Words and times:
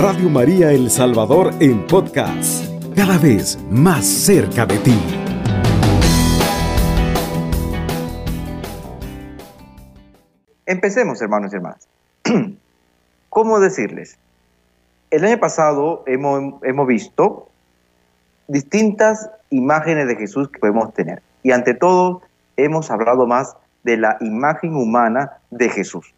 Radio 0.00 0.30
María 0.30 0.70
El 0.70 0.90
Salvador 0.90 1.52
en 1.58 1.84
podcast, 1.84 2.64
cada 2.94 3.18
vez 3.18 3.58
más 3.68 4.06
cerca 4.06 4.64
de 4.64 4.78
ti. 4.78 4.96
Empecemos, 10.66 11.20
hermanos 11.20 11.52
y 11.52 11.56
hermanas. 11.56 11.88
¿Cómo 13.28 13.58
decirles? 13.58 14.18
El 15.10 15.24
año 15.24 15.40
pasado 15.40 16.04
hemos, 16.06 16.62
hemos 16.62 16.86
visto 16.86 17.48
distintas 18.46 19.28
imágenes 19.50 20.06
de 20.06 20.14
Jesús 20.14 20.48
que 20.48 20.60
podemos 20.60 20.94
tener. 20.94 21.22
Y 21.42 21.50
ante 21.50 21.74
todo, 21.74 22.22
hemos 22.56 22.92
hablado 22.92 23.26
más 23.26 23.56
de 23.82 23.96
la 23.96 24.16
imagen 24.20 24.76
humana 24.76 25.38
de 25.50 25.68
Jesús, 25.68 26.14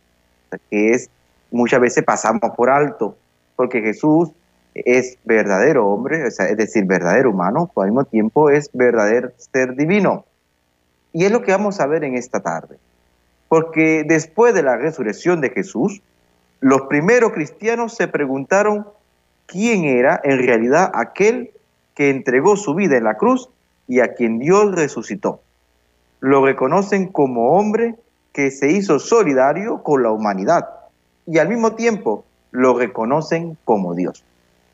que 0.68 0.90
es 0.90 1.08
muchas 1.50 1.80
veces 1.80 2.04
pasamos 2.04 2.50
por 2.54 2.68
alto, 2.68 3.16
porque 3.60 3.82
Jesús 3.82 4.30
es 4.72 5.18
verdadero 5.24 5.86
hombre, 5.86 6.26
es 6.26 6.38
decir, 6.56 6.86
verdadero 6.86 7.28
humano, 7.28 7.70
pero 7.74 7.82
al 7.82 7.90
mismo 7.90 8.04
tiempo 8.06 8.48
es 8.48 8.70
verdadero 8.72 9.32
ser 9.36 9.76
divino. 9.76 10.24
Y 11.12 11.26
es 11.26 11.30
lo 11.30 11.42
que 11.42 11.52
vamos 11.52 11.78
a 11.78 11.86
ver 11.86 12.02
en 12.04 12.14
esta 12.14 12.40
tarde. 12.40 12.78
Porque 13.48 14.02
después 14.08 14.54
de 14.54 14.62
la 14.62 14.78
resurrección 14.78 15.42
de 15.42 15.50
Jesús, 15.50 16.00
los 16.60 16.80
primeros 16.88 17.32
cristianos 17.32 17.94
se 17.94 18.08
preguntaron 18.08 18.86
quién 19.44 19.84
era 19.84 20.18
en 20.24 20.38
realidad 20.38 20.90
aquel 20.94 21.50
que 21.94 22.08
entregó 22.08 22.56
su 22.56 22.74
vida 22.74 22.96
en 22.96 23.04
la 23.04 23.18
cruz 23.18 23.50
y 23.86 24.00
a 24.00 24.14
quien 24.14 24.38
Dios 24.38 24.74
resucitó. 24.74 25.42
Lo 26.20 26.42
reconocen 26.46 27.08
como 27.08 27.58
hombre 27.58 27.96
que 28.32 28.50
se 28.50 28.72
hizo 28.72 28.98
solidario 28.98 29.82
con 29.82 30.02
la 30.02 30.12
humanidad 30.12 30.66
y 31.26 31.36
al 31.36 31.50
mismo 31.50 31.74
tiempo 31.74 32.24
lo 32.50 32.78
reconocen 32.78 33.56
como 33.64 33.94
Dios. 33.94 34.24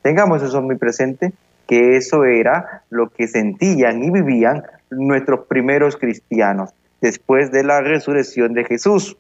Tengamos 0.03 0.43
eso 0.43 0.63
muy 0.63 0.77
presente, 0.77 1.33
que 1.67 1.97
eso 1.97 2.25
era 2.25 2.83
lo 2.91 3.11
que 3.11 3.27
sentían 3.27 4.03
y 4.03 4.11
vivían 4.11 4.63
nuestros 4.91 5.47
primeros 5.47 5.97
cristianos 5.97 6.71
después 7.01 7.51
de 7.51 7.65
la 7.65 7.81
resurrección 7.81 8.55
de 8.55 8.65
Jesús. 8.65 9.17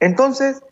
Entonces, 0.00 0.62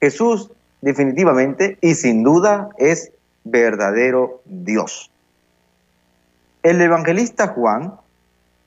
Jesús 0.00 0.50
definitivamente 0.80 1.78
y 1.80 1.94
sin 1.94 2.22
duda 2.22 2.70
es 2.78 3.12
verdadero 3.44 4.42
Dios. 4.44 5.10
El 6.62 6.80
evangelista 6.80 7.48
Juan 7.48 7.94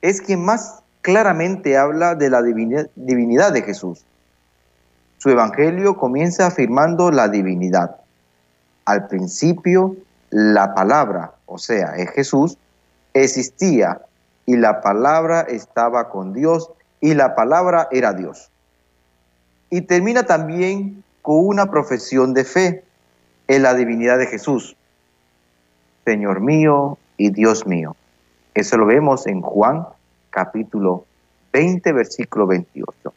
es 0.02 0.20
quien 0.20 0.44
más 0.44 0.82
claramente 1.00 1.76
habla 1.76 2.14
de 2.14 2.30
la 2.30 2.42
divinidad 2.42 3.52
de 3.52 3.62
Jesús. 3.62 4.04
Su 5.24 5.30
evangelio 5.30 5.96
comienza 5.96 6.46
afirmando 6.46 7.10
la 7.10 7.28
divinidad. 7.28 7.96
Al 8.84 9.06
principio, 9.06 9.96
la 10.28 10.74
palabra, 10.74 11.32
o 11.46 11.56
sea, 11.56 11.96
es 11.96 12.10
Jesús, 12.10 12.58
existía 13.14 14.02
y 14.44 14.58
la 14.58 14.82
palabra 14.82 15.40
estaba 15.40 16.10
con 16.10 16.34
Dios 16.34 16.70
y 17.00 17.14
la 17.14 17.34
palabra 17.34 17.88
era 17.90 18.12
Dios. 18.12 18.50
Y 19.70 19.80
termina 19.80 20.24
también 20.24 21.02
con 21.22 21.46
una 21.46 21.70
profesión 21.70 22.34
de 22.34 22.44
fe 22.44 22.84
en 23.48 23.62
la 23.62 23.72
divinidad 23.72 24.18
de 24.18 24.26
Jesús. 24.26 24.76
Señor 26.04 26.40
mío 26.40 26.98
y 27.16 27.30
Dios 27.30 27.66
mío. 27.66 27.96
Eso 28.52 28.76
lo 28.76 28.84
vemos 28.84 29.26
en 29.26 29.40
Juan 29.40 29.86
capítulo 30.28 31.06
20, 31.50 31.94
versículo 31.94 32.46
28. 32.46 33.14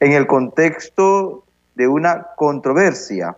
En 0.00 0.12
el 0.12 0.26
contexto 0.26 1.44
de 1.74 1.86
una 1.86 2.28
controversia 2.36 3.36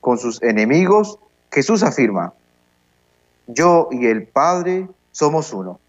con 0.00 0.18
sus 0.18 0.42
enemigos, 0.42 1.18
Jesús 1.50 1.82
afirma, 1.82 2.34
yo 3.46 3.88
y 3.90 4.06
el 4.06 4.26
Padre 4.26 4.88
somos 5.10 5.52
uno. 5.54 5.80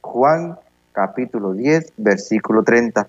Juan 0.00 0.58
capítulo 0.92 1.52
10, 1.52 1.92
versículo 1.98 2.64
30. 2.64 3.06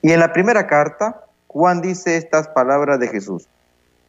Y 0.00 0.12
en 0.12 0.20
la 0.20 0.32
primera 0.32 0.66
carta, 0.66 1.26
Juan 1.48 1.82
dice 1.82 2.16
estas 2.16 2.48
palabras 2.48 2.98
de 2.98 3.08
Jesús. 3.08 3.46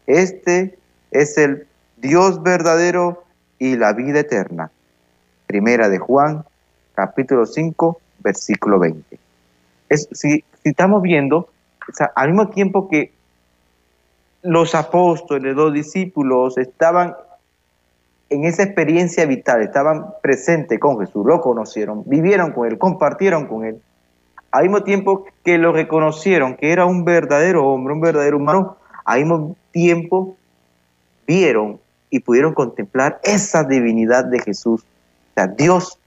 Este 0.07 0.77
es 1.11 1.37
el 1.37 1.67
Dios 1.97 2.41
verdadero 2.41 3.25
y 3.59 3.75
la 3.75 3.91
vida 3.91 4.21
eterna. 4.21 4.71
Primera 5.45 5.89
de 5.89 5.99
Juan, 5.99 6.45
capítulo 6.95 7.45
5, 7.45 7.99
versículo 8.19 8.79
20. 8.79 9.19
Es, 9.89 10.07
si, 10.13 10.43
estamos 10.63 11.01
viendo, 11.01 11.49
al 12.15 12.29
mismo 12.29 12.49
tiempo 12.49 12.87
que 12.87 13.11
los 14.41 14.75
apóstoles, 14.75 15.55
los 15.55 15.73
discípulos 15.73 16.57
estaban 16.57 17.15
en 18.29 18.45
esa 18.45 18.63
experiencia 18.63 19.25
vital, 19.25 19.61
estaban 19.61 20.07
presentes 20.21 20.79
con 20.79 20.99
Jesús, 20.99 21.25
lo 21.25 21.39
conocieron, 21.39 22.03
vivieron 22.05 22.51
con 22.51 22.67
Él, 22.67 22.77
compartieron 22.77 23.47
con 23.47 23.65
Él, 23.65 23.81
al 24.51 24.63
mismo 24.63 24.83
tiempo 24.83 25.25
que 25.43 25.57
lo 25.57 25.71
reconocieron, 25.71 26.55
que 26.55 26.71
era 26.71 26.85
un 26.85 27.05
verdadero 27.05 27.67
hombre, 27.67 27.93
un 27.93 28.01
verdadero 28.01 28.37
humano, 28.37 28.77
al 29.05 29.19
mismo 29.19 29.55
tiempo 29.71 30.35
vieron 31.25 31.79
y 32.09 32.19
pudieron 32.19 32.53
contemplar 32.53 33.19
esa 33.23 33.63
divinidad 33.63 34.25
de 34.25 34.39
Jesús. 34.39 34.81
O 34.81 35.33
sea, 35.33 35.47
Dios 35.47 35.97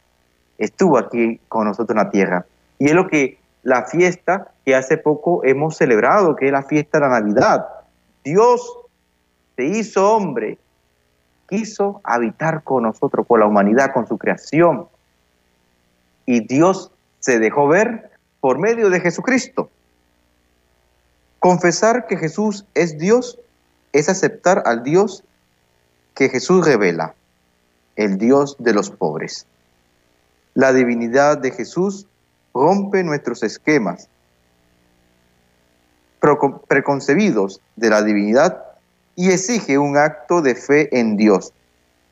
estuvo 0.58 0.98
aquí 0.98 1.40
con 1.48 1.66
nosotros 1.66 1.90
en 1.90 2.04
la 2.04 2.10
tierra. 2.10 2.46
Y 2.78 2.86
es 2.86 2.94
lo 2.94 3.08
que 3.08 3.38
la 3.66 3.84
fiesta 3.84 4.53
que 4.65 4.77
hace 4.77 4.97
poco 4.97 5.44
hemos 5.44 5.77
celebrado, 5.77 6.37
que 6.37 6.47
es 6.47 6.53
la 6.53 6.62
fiesta 6.62 6.99
de 6.99 7.09
la 7.09 7.21
Navidad. 7.21 7.66
Dios 8.22 8.78
se 9.56 9.65
hizo 9.65 10.09
hombre, 10.09 10.56
quiso 11.49 12.00
habitar 12.04 12.62
con 12.62 12.84
nosotros, 12.84 13.27
con 13.27 13.41
la 13.41 13.47
humanidad, 13.47 13.93
con 13.93 14.06
su 14.06 14.19
creación. 14.19 14.87
Y 16.27 16.47
Dios 16.47 16.93
se 17.19 17.41
dejó 17.41 17.66
ver 17.66 18.12
por 18.41 18.60
medio 18.60 18.88
de 18.88 19.00
Jesucristo. 19.00 19.69
Confesar 21.41 22.06
que 22.06 22.16
Jesús 22.16 22.65
es 22.75 22.98
Dios 22.98 23.37
es 23.93 24.09
aceptar 24.09 24.62
al 24.65 24.84
Dios 24.84 25.25
que 26.15 26.28
Jesús 26.28 26.65
revela, 26.65 27.16
el 27.97 28.16
Dios 28.16 28.54
de 28.60 28.75
los 28.75 28.91
pobres. 28.91 29.44
La 30.54 30.72
divinidad 30.72 31.38
de 31.38 31.50
Jesús 31.50 32.06
rompe 32.56 33.04
nuestros 33.04 33.42
esquemas 33.42 34.08
preconcebidos 36.66 37.60
de 37.76 37.90
la 37.90 38.02
divinidad 38.02 38.64
y 39.14 39.30
exige 39.30 39.78
un 39.78 39.96
acto 39.96 40.42
de 40.42 40.54
fe 40.54 40.98
en 40.98 41.16
Dios 41.16 41.52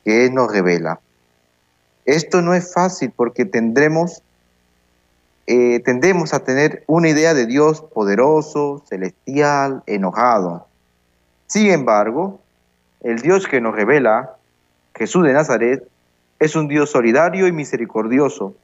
que 0.05 0.29
nos 0.29 0.51
revela. 0.51 0.99
Esto 2.05 2.41
no 2.41 2.53
es 2.53 2.71
fácil 2.71 3.11
porque 3.15 3.45
tendremos 3.45 4.21
eh, 5.47 5.79
tendemos 5.81 6.33
a 6.33 6.39
tener 6.39 6.83
una 6.87 7.09
idea 7.09 7.35
de 7.35 7.45
Dios 7.45 7.81
poderoso, 7.81 8.83
celestial, 8.89 9.83
enojado. 9.85 10.67
Sin 11.45 11.69
embargo, 11.69 12.39
el 13.01 13.19
Dios 13.19 13.47
que 13.47 13.61
nos 13.61 13.75
revela, 13.75 14.37
Jesús 14.95 15.23
de 15.23 15.33
Nazaret, 15.33 15.87
es 16.39 16.55
un 16.55 16.67
Dios 16.67 16.89
solidario 16.89 17.47
y 17.47 17.51
misericordioso, 17.51 18.55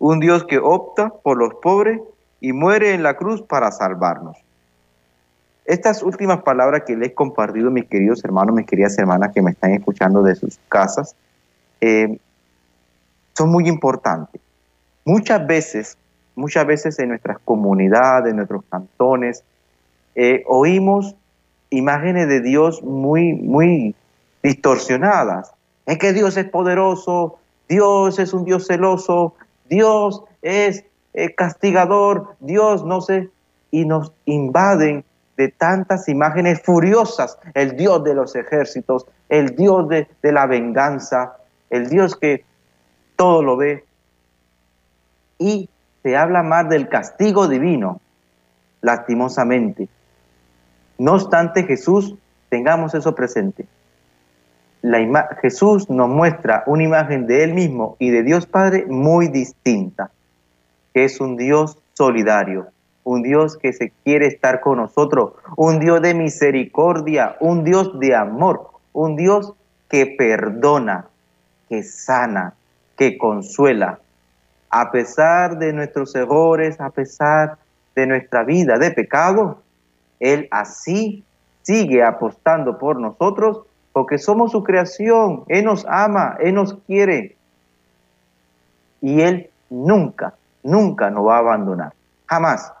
un 0.00 0.18
Dios 0.18 0.44
que 0.44 0.58
opta 0.58 1.10
por 1.22 1.38
los 1.38 1.54
pobres 1.62 2.00
y 2.40 2.52
muere 2.52 2.92
en 2.92 3.04
la 3.04 3.14
cruz 3.14 3.42
para 3.42 3.70
salvarnos. 3.70 4.36
Estas 5.64 6.02
últimas 6.02 6.42
palabras 6.42 6.82
que 6.84 6.96
les 6.96 7.10
he 7.10 7.14
compartido, 7.14 7.70
mis 7.70 7.86
queridos 7.86 8.24
hermanos, 8.24 8.56
mis 8.56 8.66
queridas 8.66 8.98
hermanas 8.98 9.30
que 9.32 9.42
me 9.42 9.52
están 9.52 9.70
escuchando 9.72 10.22
de 10.24 10.34
sus 10.34 10.58
casas, 10.68 11.14
eh, 11.80 12.18
son 13.38 13.50
muy 13.50 13.68
importantes. 13.68 14.40
Muchas 15.04 15.46
veces 15.46 15.96
muchas 16.40 16.66
veces 16.66 16.98
en 16.98 17.10
nuestras 17.10 17.38
comunidades, 17.44 18.30
en 18.30 18.36
nuestros 18.36 18.64
cantones, 18.68 19.44
eh, 20.14 20.42
oímos 20.46 21.14
imágenes 21.70 22.28
de 22.28 22.40
Dios 22.40 22.82
muy, 22.82 23.34
muy 23.34 23.94
distorsionadas. 24.42 25.52
Es 25.86 25.98
que 25.98 26.12
Dios 26.12 26.36
es 26.36 26.48
poderoso, 26.48 27.38
Dios 27.68 28.18
es 28.18 28.32
un 28.32 28.44
Dios 28.44 28.66
celoso, 28.66 29.34
Dios 29.70 30.22
es 30.42 30.84
eh, 31.14 31.34
castigador, 31.34 32.36
Dios 32.40 32.84
no 32.84 33.00
sé, 33.00 33.30
y 33.70 33.86
nos 33.86 34.12
invaden 34.26 35.04
de 35.36 35.48
tantas 35.48 36.08
imágenes 36.08 36.60
furiosas, 36.62 37.38
el 37.54 37.76
Dios 37.76 38.04
de 38.04 38.14
los 38.14 38.36
ejércitos, 38.36 39.06
el 39.28 39.56
Dios 39.56 39.88
de, 39.88 40.08
de 40.22 40.32
la 40.32 40.46
venganza, 40.46 41.36
el 41.70 41.88
Dios 41.88 42.16
que 42.16 42.44
todo 43.16 43.42
lo 43.42 43.56
ve. 43.56 43.84
Y 45.38 45.70
se 46.02 46.16
habla 46.16 46.42
más 46.42 46.68
del 46.68 46.88
castigo 46.88 47.48
divino, 47.48 48.00
lastimosamente. 48.82 49.88
No 50.98 51.14
obstante, 51.14 51.62
Jesús, 51.62 52.16
tengamos 52.50 52.94
eso 52.94 53.14
presente. 53.14 53.66
Jesús 55.42 55.90
nos 55.90 56.08
muestra 56.08 56.62
una 56.66 56.84
imagen 56.84 57.26
de 57.26 57.44
Él 57.44 57.54
mismo 57.54 57.96
y 57.98 58.10
de 58.10 58.22
Dios 58.22 58.46
Padre 58.46 58.86
muy 58.88 59.28
distinta, 59.28 60.10
que 60.94 61.04
es 61.04 61.20
un 61.20 61.36
Dios 61.36 61.78
solidario, 61.92 62.68
un 63.04 63.22
Dios 63.22 63.58
que 63.58 63.72
se 63.72 63.92
quiere 64.04 64.26
estar 64.26 64.60
con 64.60 64.78
nosotros, 64.78 65.32
un 65.56 65.80
Dios 65.80 66.00
de 66.00 66.14
misericordia, 66.14 67.36
un 67.40 67.64
Dios 67.64 67.98
de 67.98 68.14
amor, 68.14 68.68
un 68.92 69.16
Dios 69.16 69.52
que 69.88 70.06
perdona, 70.06 71.06
que 71.68 71.82
sana, 71.82 72.54
que 72.96 73.18
consuela. 73.18 73.98
A 74.70 74.90
pesar 74.90 75.58
de 75.58 75.72
nuestros 75.72 76.14
errores, 76.14 76.80
a 76.80 76.90
pesar 76.90 77.58
de 77.94 78.06
nuestra 78.06 78.44
vida 78.44 78.78
de 78.78 78.92
pecado, 78.92 79.62
Él 80.20 80.48
así 80.50 81.24
sigue 81.62 82.02
apostando 82.02 82.78
por 82.78 82.98
nosotros 82.98 83.62
porque 83.92 84.18
somos 84.18 84.52
su 84.52 84.62
creación. 84.62 85.44
Él 85.48 85.64
nos 85.64 85.86
ama, 85.88 86.36
Él 86.40 86.54
nos 86.54 86.74
quiere. 86.86 87.36
Y 89.00 89.22
Él 89.22 89.50
nunca, 89.68 90.34
nunca 90.62 91.10
nos 91.10 91.26
va 91.26 91.36
a 91.36 91.40
abandonar. 91.40 91.92
Jamás. 92.26 92.72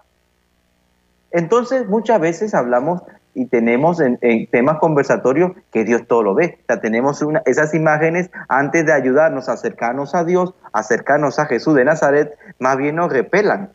Entonces, 1.30 1.88
muchas 1.88 2.20
veces 2.20 2.54
hablamos 2.54 3.02
y 3.34 3.46
tenemos 3.46 4.00
en, 4.00 4.18
temas 4.48 4.78
conversatorios 4.78 5.52
que 5.72 5.84
Dios 5.84 6.02
todo 6.06 6.22
lo 6.22 6.34
ve. 6.34 6.58
O 6.62 6.64
sea, 6.66 6.80
tenemos 6.80 7.24
esas 7.46 7.74
imágenes 7.74 8.30
antes 8.48 8.84
de 8.84 8.92
ayudarnos 8.92 9.48
a 9.48 9.52
acercarnos 9.52 10.14
a 10.14 10.24
Dios, 10.24 10.54
acercarnos 10.72 11.38
a 11.38 11.46
Jesús 11.46 11.74
de 11.74 11.84
Nazaret, 11.84 12.36
más 12.58 12.76
bien 12.76 12.96
nos 12.96 13.12
repelan. 13.12 13.70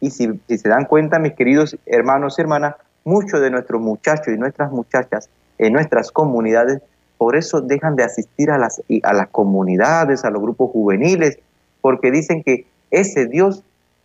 Y 0.00 0.10
si 0.10 0.40
se 0.48 0.68
dan 0.68 0.86
cuenta, 0.86 1.18
mis 1.18 1.34
queridos 1.34 1.76
hermanos 1.86 2.38
y 2.38 2.42
hermanas, 2.42 2.74
muchos 3.04 3.40
de 3.40 3.50
nuestros 3.50 3.80
muchachos 3.80 4.28
y 4.28 4.38
nuestras 4.38 4.70
muchachas 4.72 5.28
en 5.60 5.74
nuestras 5.74 6.10
comunidades, 6.10 6.80
por 7.18 7.36
eso 7.36 7.60
dejan 7.60 7.96
de 7.96 8.04
asistir 8.04 8.50
a 8.50 8.56
las, 8.56 8.82
a 9.02 9.12
las 9.12 9.28
comunidades, 9.28 10.24
a 10.24 10.30
los 10.30 10.40
grupos 10.40 10.70
juveniles, 10.70 11.38
porque 11.82 12.10
dicen 12.10 12.42
que 12.42 12.66
ese 12.90 13.26
Dios 13.26 13.62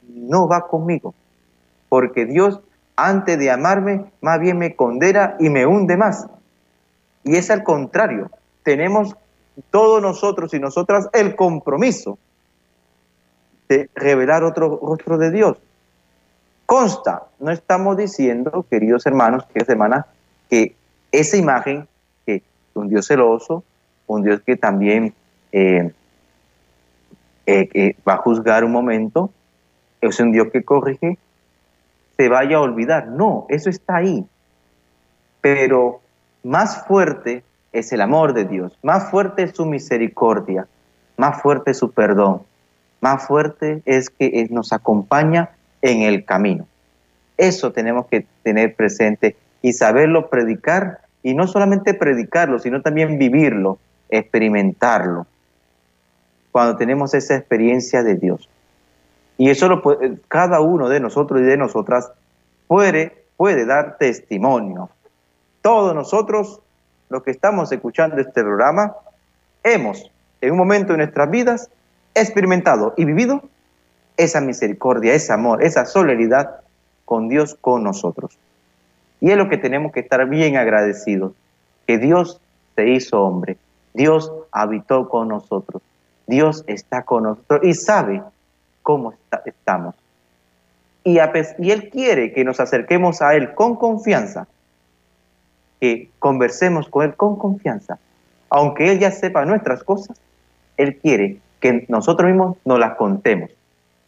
no 0.08 0.48
va 0.48 0.68
conmigo, 0.68 1.16
porque 1.88 2.26
Dios 2.26 2.60
antes 2.98 3.40
de 3.40 3.52
amarme, 3.52 4.06
más 4.22 4.40
bien 4.40 4.58
me 4.58 4.76
condena 4.76 5.36
y 5.40 5.50
me 5.50 5.66
hunde 5.66 5.98
más. 5.98 6.28
Y 7.24 7.36
es 7.36 7.50
al 7.50 7.64
contrario, 7.64 8.30
tenemos 8.64 9.16
todos 9.72 10.02
nosotros 10.02 10.54
y 10.54 10.60
nosotras 10.60 11.08
el 11.14 11.36
compromiso 11.36 12.18
de 13.70 13.90
revelar 13.96 14.44
otro 14.44 14.80
rostro 14.82 15.18
de 15.18 15.32
Dios. 15.32 15.58
Consta, 16.66 17.24
no 17.40 17.52
estamos 17.52 17.96
diciendo, 17.98 18.66
queridos 18.70 19.06
hermanos, 19.06 19.46
queridas 19.46 19.70
hermanas, 19.70 20.06
que 20.50 20.76
esa 21.20 21.38
imagen, 21.38 21.88
que 22.26 22.42
un 22.74 22.90
Dios 22.90 23.08
celoso, 23.08 23.64
un 24.08 24.24
Dios 24.24 24.42
que 24.46 24.56
también 24.56 25.14
eh, 25.52 25.92
eh, 27.46 27.96
va 28.08 28.14
a 28.14 28.18
juzgar 28.18 28.64
un 28.64 28.72
momento, 28.72 29.32
es 30.02 30.20
un 30.20 30.32
Dios 30.32 30.48
que 30.52 30.64
corrige, 30.64 31.18
se 32.18 32.30
vaya 32.30 32.58
a 32.58 32.62
olvidar. 32.62 33.08
No, 33.08 33.46
eso 33.50 33.70
está 33.70 33.98
ahí. 33.98 34.26
Pero 35.42 36.02
más 36.44 36.86
fuerte 36.86 37.44
es 37.72 37.92
el 37.92 38.02
amor 38.02 38.34
de 38.34 38.46
Dios, 38.46 38.78
más 38.82 39.10
fuerte 39.10 39.44
es 39.44 39.52
su 39.56 39.66
misericordia, 39.66 40.68
más 41.18 41.42
fuerte 41.42 41.72
es 41.72 41.78
su 41.78 41.92
perdón, 41.92 42.42
más 43.02 43.28
fuerte 43.28 43.82
es 43.86 44.10
que 44.10 44.48
nos 44.50 44.74
acompaña 44.74 45.52
en 45.82 46.02
el 46.02 46.26
camino. 46.26 46.66
Eso 47.38 47.72
tenemos 47.74 48.08
que 48.08 48.26
tener 48.44 48.76
presente 48.76 49.36
y 49.62 49.74
saberlo 49.74 50.30
predicar, 50.30 51.02
y 51.26 51.34
no 51.34 51.48
solamente 51.48 51.96
predicarlo, 51.96 52.60
sino 52.60 52.84
también 52.84 53.18
vivirlo, 53.18 53.80
experimentarlo, 54.10 55.26
cuando 56.52 56.78
tenemos 56.78 57.16
esa 57.16 57.36
experiencia 57.36 58.04
de 58.04 58.14
Dios. 58.14 58.48
Y 59.36 59.50
eso 59.50 59.68
lo 59.68 59.82
puede, 59.82 60.20
cada 60.28 60.62
uno 60.62 60.88
de 60.88 61.00
nosotros 61.00 61.42
y 61.42 61.46
de 61.46 61.58
nosotras 61.58 62.12
puede, 62.68 63.26
puede 63.38 63.66
dar 63.66 63.98
testimonio. 63.98 64.92
Todos 65.64 65.96
nosotros, 65.96 66.62
los 67.10 67.24
que 67.24 67.32
estamos 67.32 67.72
escuchando 67.72 68.18
este 68.18 68.44
programa, 68.44 68.94
hemos 69.64 70.12
en 70.42 70.52
un 70.52 70.58
momento 70.60 70.94
de 70.94 70.98
nuestras 70.98 71.32
vidas 71.32 71.72
experimentado 72.14 72.94
y 72.98 73.06
vivido 73.06 73.42
esa 74.16 74.42
misericordia, 74.42 75.16
ese 75.16 75.34
amor, 75.34 75.64
esa 75.64 75.88
solidaridad 75.88 76.58
con 77.04 77.30
Dios, 77.30 77.58
con 77.60 77.84
nosotros. 77.84 78.38
Y 79.22 79.32
es 79.32 79.38
lo 79.38 79.50
que 79.50 79.58
tenemos 79.58 79.92
que 79.92 80.02
estar 80.02 80.28
bien 80.28 80.58
agradecidos, 80.58 81.34
que 81.88 81.98
Dios 81.98 82.42
se 82.76 82.90
hizo 82.90 83.22
hombre, 83.22 83.58
Dios 83.94 84.32
habitó 84.52 85.08
con 85.10 85.30
nosotros, 85.30 85.82
Dios 86.28 86.64
está 86.68 87.04
con 87.04 87.24
nosotros 87.24 87.62
y 87.64 87.74
sabe 87.74 88.22
cómo 88.84 89.14
estamos. 89.46 89.96
Y, 91.04 91.18
y 91.60 91.72
Él 91.72 91.90
quiere 91.90 92.34
que 92.34 92.44
nos 92.44 92.60
acerquemos 92.60 93.22
a 93.22 93.36
Él 93.36 93.54
con 93.54 93.76
confianza, 93.76 94.48
que 95.80 96.10
conversemos 96.20 96.90
con 96.90 97.06
Él 97.06 97.16
con 97.16 97.38
confianza. 97.38 98.00
Aunque 98.50 98.92
Él 98.92 99.00
ya 99.00 99.12
sepa 99.12 99.46
nuestras 99.46 99.84
cosas, 99.84 100.20
Él 100.78 100.98
quiere 100.98 101.40
que 101.60 101.86
nosotros 101.88 102.28
mismos 102.28 102.58
nos 102.66 102.80
las 102.80 102.96
contemos, 102.96 103.52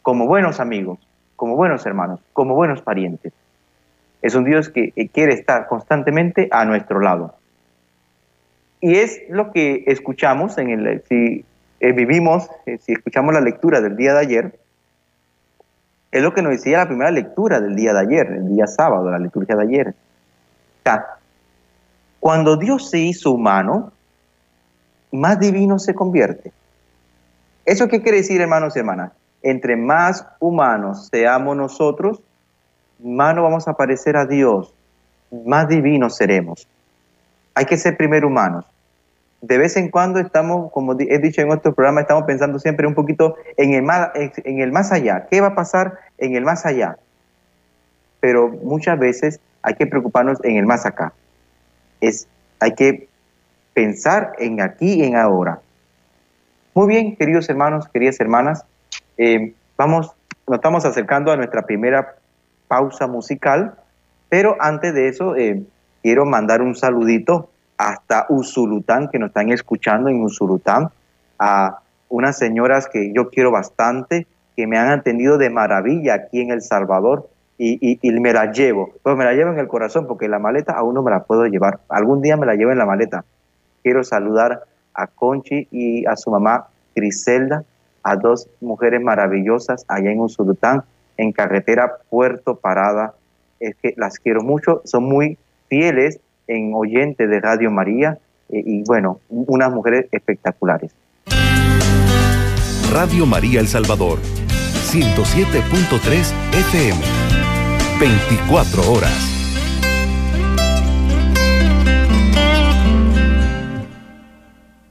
como 0.02 0.26
buenos 0.26 0.60
amigos, 0.60 0.98
como 1.36 1.56
buenos 1.56 1.86
hermanos, 1.86 2.20
como 2.32 2.54
buenos 2.54 2.82
parientes. 2.82 3.32
Es 4.22 4.34
un 4.34 4.44
Dios 4.44 4.68
que 4.68 4.92
quiere 5.12 5.34
estar 5.34 5.68
constantemente 5.68 6.48
a 6.50 6.64
nuestro 6.64 7.00
lado. 7.00 7.34
Y 8.80 8.96
es 8.96 9.20
lo 9.28 9.52
que 9.52 9.84
escuchamos 9.86 10.58
en 10.58 10.70
el, 10.70 11.02
si 11.08 11.44
eh, 11.80 11.92
vivimos, 11.92 12.48
eh, 12.66 12.78
si 12.78 12.92
escuchamos 12.92 13.34
la 13.34 13.40
lectura 13.40 13.80
del 13.80 13.96
día 13.96 14.14
de 14.14 14.20
ayer, 14.20 14.58
es 16.10 16.22
lo 16.22 16.32
que 16.32 16.42
nos 16.42 16.52
decía 16.52 16.78
la 16.78 16.86
primera 16.86 17.10
lectura 17.10 17.60
del 17.60 17.74
día 17.76 17.92
de 17.92 18.00
ayer, 18.00 18.26
el 18.28 18.48
día 18.48 18.66
sábado, 18.66 19.10
la 19.10 19.18
liturgia 19.18 19.56
de 19.56 19.62
ayer. 19.62 19.94
cuando 22.18 22.56
Dios 22.56 22.90
se 22.90 22.98
hizo 22.98 23.30
humano, 23.30 23.92
más 25.12 25.38
divino 25.38 25.78
se 25.78 25.94
convierte. 25.94 26.52
¿Eso 27.64 27.88
qué 27.88 28.02
quiere 28.02 28.18
decir, 28.18 28.40
hermanos 28.40 28.74
y 28.74 28.78
hermanas? 28.78 29.12
Entre 29.42 29.76
más 29.76 30.26
humanos 30.40 31.08
seamos 31.10 31.56
nosotros, 31.56 32.20
más 32.98 33.34
vamos 33.36 33.68
a 33.68 33.74
parecer 33.74 34.16
a 34.16 34.26
Dios, 34.26 34.74
más 35.30 35.68
divinos 35.68 36.16
seremos. 36.16 36.66
Hay 37.54 37.64
que 37.64 37.76
ser 37.76 37.96
primero 37.96 38.28
humanos 38.28 38.64
de 39.40 39.58
vez 39.58 39.76
en 39.76 39.90
cuando 39.90 40.18
estamos, 40.18 40.72
como 40.72 40.96
he 40.98 41.18
dicho 41.18 41.40
en 41.40 41.50
otro 41.50 41.72
programa, 41.72 42.00
estamos 42.00 42.24
pensando 42.24 42.58
siempre 42.58 42.86
un 42.86 42.94
poquito 42.94 43.36
en 43.56 43.74
el, 43.74 43.82
más, 43.82 44.10
en 44.14 44.60
el 44.60 44.72
más 44.72 44.90
allá. 44.90 45.26
¿Qué 45.30 45.40
va 45.40 45.48
a 45.48 45.54
pasar 45.54 45.98
en 46.18 46.34
el 46.34 46.44
más 46.44 46.66
allá? 46.66 46.98
Pero 48.20 48.48
muchas 48.48 48.98
veces 48.98 49.40
hay 49.62 49.74
que 49.74 49.86
preocuparnos 49.86 50.38
en 50.42 50.56
el 50.56 50.66
más 50.66 50.86
acá. 50.86 51.12
Es, 52.00 52.26
hay 52.58 52.74
que 52.74 53.08
pensar 53.74 54.32
en 54.38 54.60
aquí 54.60 54.94
y 54.94 55.04
en 55.04 55.16
ahora. 55.16 55.60
Muy 56.74 56.88
bien, 56.88 57.14
queridos 57.14 57.48
hermanos, 57.48 57.88
queridas 57.88 58.18
hermanas, 58.18 58.64
eh, 59.16 59.52
vamos, 59.76 60.12
nos 60.48 60.56
estamos 60.56 60.84
acercando 60.84 61.30
a 61.30 61.36
nuestra 61.36 61.62
primera 61.62 62.16
pausa 62.68 63.06
musical, 63.06 63.74
pero 64.28 64.56
antes 64.60 64.94
de 64.94 65.08
eso 65.08 65.34
eh, 65.36 65.62
quiero 66.02 66.26
mandar 66.26 66.62
un 66.62 66.74
saludito 66.74 67.50
hasta 67.76 68.26
Usulután, 68.28 69.08
que 69.08 69.18
nos 69.18 69.28
están 69.28 69.50
escuchando 69.50 70.08
en 70.08 70.22
Usulután, 70.22 70.90
a 71.38 71.78
unas 72.08 72.36
señoras 72.38 72.88
que 72.88 73.12
yo 73.14 73.30
quiero 73.30 73.50
bastante, 73.50 74.26
que 74.56 74.66
me 74.66 74.78
han 74.78 74.90
atendido 74.90 75.38
de 75.38 75.50
maravilla 75.50 76.14
aquí 76.14 76.40
en 76.40 76.50
El 76.50 76.62
Salvador 76.62 77.28
y, 77.58 77.98
me 78.20 78.32
la 78.32 78.52
llevo. 78.52 78.92
Pues 79.02 79.16
me 79.16 79.24
la 79.24 79.32
llevo 79.32 79.52
en 79.52 79.58
el 79.58 79.68
corazón 79.68 80.06
porque 80.06 80.28
la 80.28 80.38
maleta 80.38 80.72
aún 80.72 80.94
no 80.94 81.02
me 81.02 81.10
la 81.10 81.24
puedo 81.24 81.46
llevar. 81.46 81.80
Algún 81.88 82.22
día 82.22 82.36
me 82.36 82.46
la 82.46 82.54
llevo 82.54 82.72
en 82.72 82.78
la 82.78 82.86
maleta. 82.86 83.24
Quiero 83.82 84.04
saludar 84.04 84.64
a 84.94 85.06
Conchi 85.06 85.68
y 85.70 86.06
a 86.06 86.16
su 86.16 86.30
mamá 86.30 86.68
Griselda, 86.94 87.64
a 88.02 88.16
dos 88.16 88.48
mujeres 88.60 89.00
maravillosas 89.00 89.84
allá 89.88 90.10
en 90.10 90.20
Usulután, 90.20 90.82
en 91.18 91.32
carretera 91.32 91.98
Puerto 92.08 92.56
Parada. 92.56 93.14
Es 93.60 93.76
que 93.82 93.92
las 93.96 94.18
quiero 94.18 94.42
mucho, 94.42 94.80
son 94.84 95.04
muy 95.04 95.36
fieles 95.68 96.20
en 96.46 96.72
oyente 96.74 97.26
de 97.26 97.40
Radio 97.40 97.70
María 97.70 98.16
eh, 98.48 98.62
y 98.64 98.82
bueno, 98.84 99.20
unas 99.28 99.70
mujeres 99.70 100.06
espectaculares. 100.10 100.92
Radio 102.90 103.26
María 103.26 103.60
El 103.60 103.68
Salvador, 103.68 104.18
107.3 104.20 106.32
FM, 106.54 106.98
24 108.00 108.92
horas. 108.92 109.34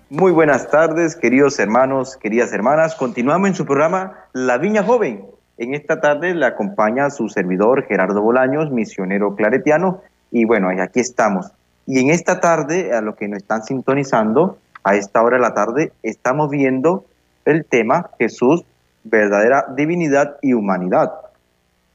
Muy 0.10 0.32
buenas 0.32 0.70
tardes, 0.70 1.16
queridos 1.16 1.60
hermanos, 1.60 2.18
queridas 2.18 2.54
hermanas. 2.54 2.96
Continuamos 2.96 3.50
en 3.50 3.56
su 3.56 3.66
programa 3.66 4.26
La 4.34 4.58
Viña 4.58 4.84
Joven. 4.84 5.37
En 5.58 5.74
esta 5.74 6.00
tarde 6.00 6.36
le 6.36 6.46
acompaña 6.46 7.10
su 7.10 7.30
servidor 7.30 7.84
Gerardo 7.86 8.22
Bolaños, 8.22 8.72
misionero 8.72 9.36
claretiano, 9.36 10.02
y 10.30 10.46
bueno, 10.46 10.70
aquí 10.70 11.00
estamos. 11.00 11.52
Y 11.88 12.00
en 12.00 12.12
esta 12.12 12.40
tarde, 12.40 12.94
a 12.94 13.02
los 13.02 13.16
que 13.16 13.28
nos 13.28 13.38
están 13.38 13.64
sintonizando, 13.64 14.58
a 14.84 14.96
esta 14.96 15.24
hora 15.24 15.38
de 15.38 15.42
la 15.42 15.54
tarde, 15.56 15.92
estamos 16.04 16.52
viendo 16.52 17.06
el 17.46 17.66
tema 17.66 18.12
Jesús, 18.20 18.66
verdadera 19.04 19.66
divinidad 19.76 20.38
y 20.42 20.54
humanidad. 20.54 21.14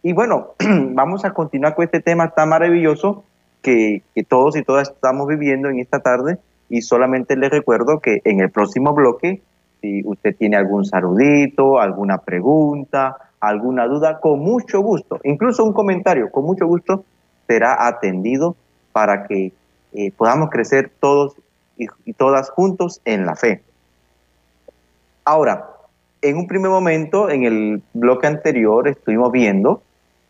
Y 0.03 0.13
bueno, 0.13 0.55
vamos 0.59 1.25
a 1.25 1.33
continuar 1.33 1.77
con 1.77 1.85
este 1.85 2.01
tema 2.01 2.31
tan 2.31 2.49
maravilloso 2.49 3.23
que, 3.63 4.03
que 4.15 4.25
todos 4.25 4.57
y 4.57 4.65
todas 4.65 4.91
estamos 4.91 5.29
viviendo 5.29 5.69
en 5.69 5.79
esta 5.79 6.01
tarde. 6.01 6.39
Y 6.69 6.83
solamente 6.83 7.37
les 7.37 7.51
recuerdo 7.51 8.01
que 8.01 8.23
en 8.25 8.41
el 8.41 8.51
próximo 8.51 8.93
bloque, 8.93 9.41
si 9.81 10.03
usted 10.05 10.35
tiene 10.37 10.57
algún 10.57 10.85
saludito, 10.85 11.79
alguna 11.79 12.19
pregunta, 12.19 13.17
alguna 13.43 13.87
duda, 13.87 14.21
con 14.21 14.39
mucho 14.39 14.81
gusto, 14.81 15.19
incluso 15.25 15.65
un 15.65 15.73
comentario, 15.73 16.31
con 16.31 16.45
mucho 16.45 16.65
gusto 16.67 17.05
será 17.49 17.89
atendido 17.89 18.55
para 18.93 19.27
que 19.27 19.53
eh, 19.93 20.13
podamos 20.13 20.49
crecer 20.49 20.93
todos 21.01 21.35
y, 21.77 22.13
todas 22.13 22.51
juntos 22.51 23.01
en 23.05 23.27
la 23.27 23.35
fe. 23.35 23.61
Ahora, 25.25 25.71
en 26.21 26.37
un 26.37 26.47
primer 26.47 26.71
momento, 26.71 27.31
en 27.31 27.43
el 27.43 27.83
bloque 27.93 28.29
anterior, 28.29 28.87
estuvimos 28.87 29.33
viendo 29.33 29.83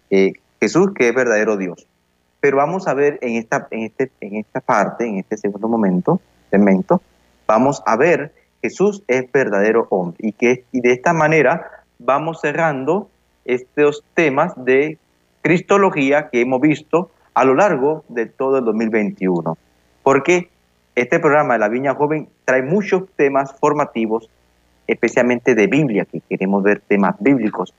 eh, 0.09 0.33
Jesús 0.59 0.93
que 0.95 1.09
es 1.09 1.15
verdadero 1.15 1.59
Dios. 1.59 1.87
Pero 2.41 2.57
vamos 2.57 2.89
a 2.89 2.95
ver 2.95 3.19
en 3.21 3.37
esta, 3.37 3.69
en 3.71 3.83
este, 3.83 4.11
en 4.21 4.37
esta 4.37 4.61
parte, 4.61 5.07
en 5.07 5.19
este 5.19 5.37
segundo 5.37 5.69
momento, 5.69 6.19
momento, 6.51 7.03
vamos 7.47 7.83
a 7.85 7.97
ver 7.97 8.33
Jesús 8.63 9.03
es 9.07 9.31
verdadero 9.33 9.87
hombre 9.91 10.19
y 10.21 10.33
que 10.33 10.65
y 10.73 10.81
de 10.81 10.93
esta 10.93 11.13
manera 11.13 11.82
vamos 12.05 12.41
cerrando 12.41 13.09
estos 13.45 14.05
temas 14.15 14.53
de 14.57 14.99
cristología 15.41 16.29
que 16.31 16.41
hemos 16.41 16.61
visto 16.61 17.11
a 17.35 17.45
lo 17.45 17.55
largo 17.55 18.05
de 18.09 18.27
todo 18.27 18.59
el 18.59 18.65
2021. 18.65 19.57
Porque 20.03 20.51
este 20.95 21.19
programa 21.19 21.55
de 21.55 21.61
la 21.61 21.69
Viña 21.69 21.95
Joven 21.95 22.29
trae 22.45 22.63
muchos 22.63 23.05
temas 23.17 23.55
formativos, 23.59 24.29
especialmente 24.87 25.55
de 25.55 25.67
Biblia, 25.67 26.05
que 26.05 26.21
queremos 26.21 26.63
ver 26.63 26.81
temas 26.81 27.17
bíblicos, 27.19 27.75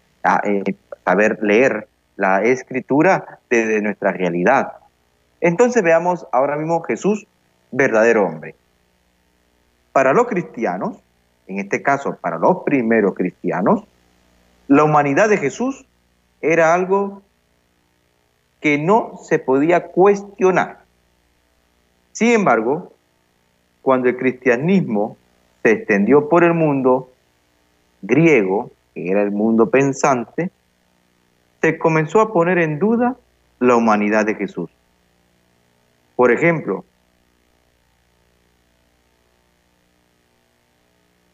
eh, 0.46 0.64
saber 1.06 1.40
leer 1.42 1.88
la 2.16 2.44
escritura 2.44 3.40
desde 3.50 3.82
nuestra 3.82 4.12
realidad. 4.12 4.74
Entonces 5.42 5.84
veamos 5.84 6.26
ahora 6.32 6.56
mismo 6.56 6.82
Jesús, 6.84 7.28
verdadero 7.72 8.26
hombre. 8.26 8.56
Para 9.92 10.14
los 10.14 10.28
cristianos, 10.28 10.98
en 11.48 11.60
este 11.60 11.82
caso 11.82 12.16
para 12.16 12.38
los 12.38 12.64
primeros 12.64 13.14
cristianos, 13.14 13.84
la 14.68 14.84
humanidad 14.84 15.30
de 15.30 15.38
Jesús 15.38 15.86
era 16.42 16.74
algo 16.74 17.22
que 18.62 18.78
no 18.78 19.20
se 19.24 19.40
podía 19.40 19.88
cuestionar. 19.88 20.80
Sin 22.14 22.30
embargo, 22.30 22.94
cuando 23.82 24.10
el 24.10 24.18
cristianismo 24.18 25.18
se 25.62 25.72
extendió 25.72 26.30
por 26.30 26.44
el 26.44 26.54
mundo 26.54 27.10
griego, 28.02 28.72
que 28.94 29.10
era 29.10 29.22
el 29.22 29.32
mundo 29.32 29.70
pensante, 29.70 30.52
se 31.62 31.78
comenzó 31.78 32.22
a 32.22 32.32
poner 32.32 32.58
en 32.60 32.80
duda 32.80 33.18
la 33.60 33.76
humanidad 33.76 34.26
de 34.26 34.36
Jesús. 34.36 34.70
Por 36.16 36.32
ejemplo, 36.32 36.86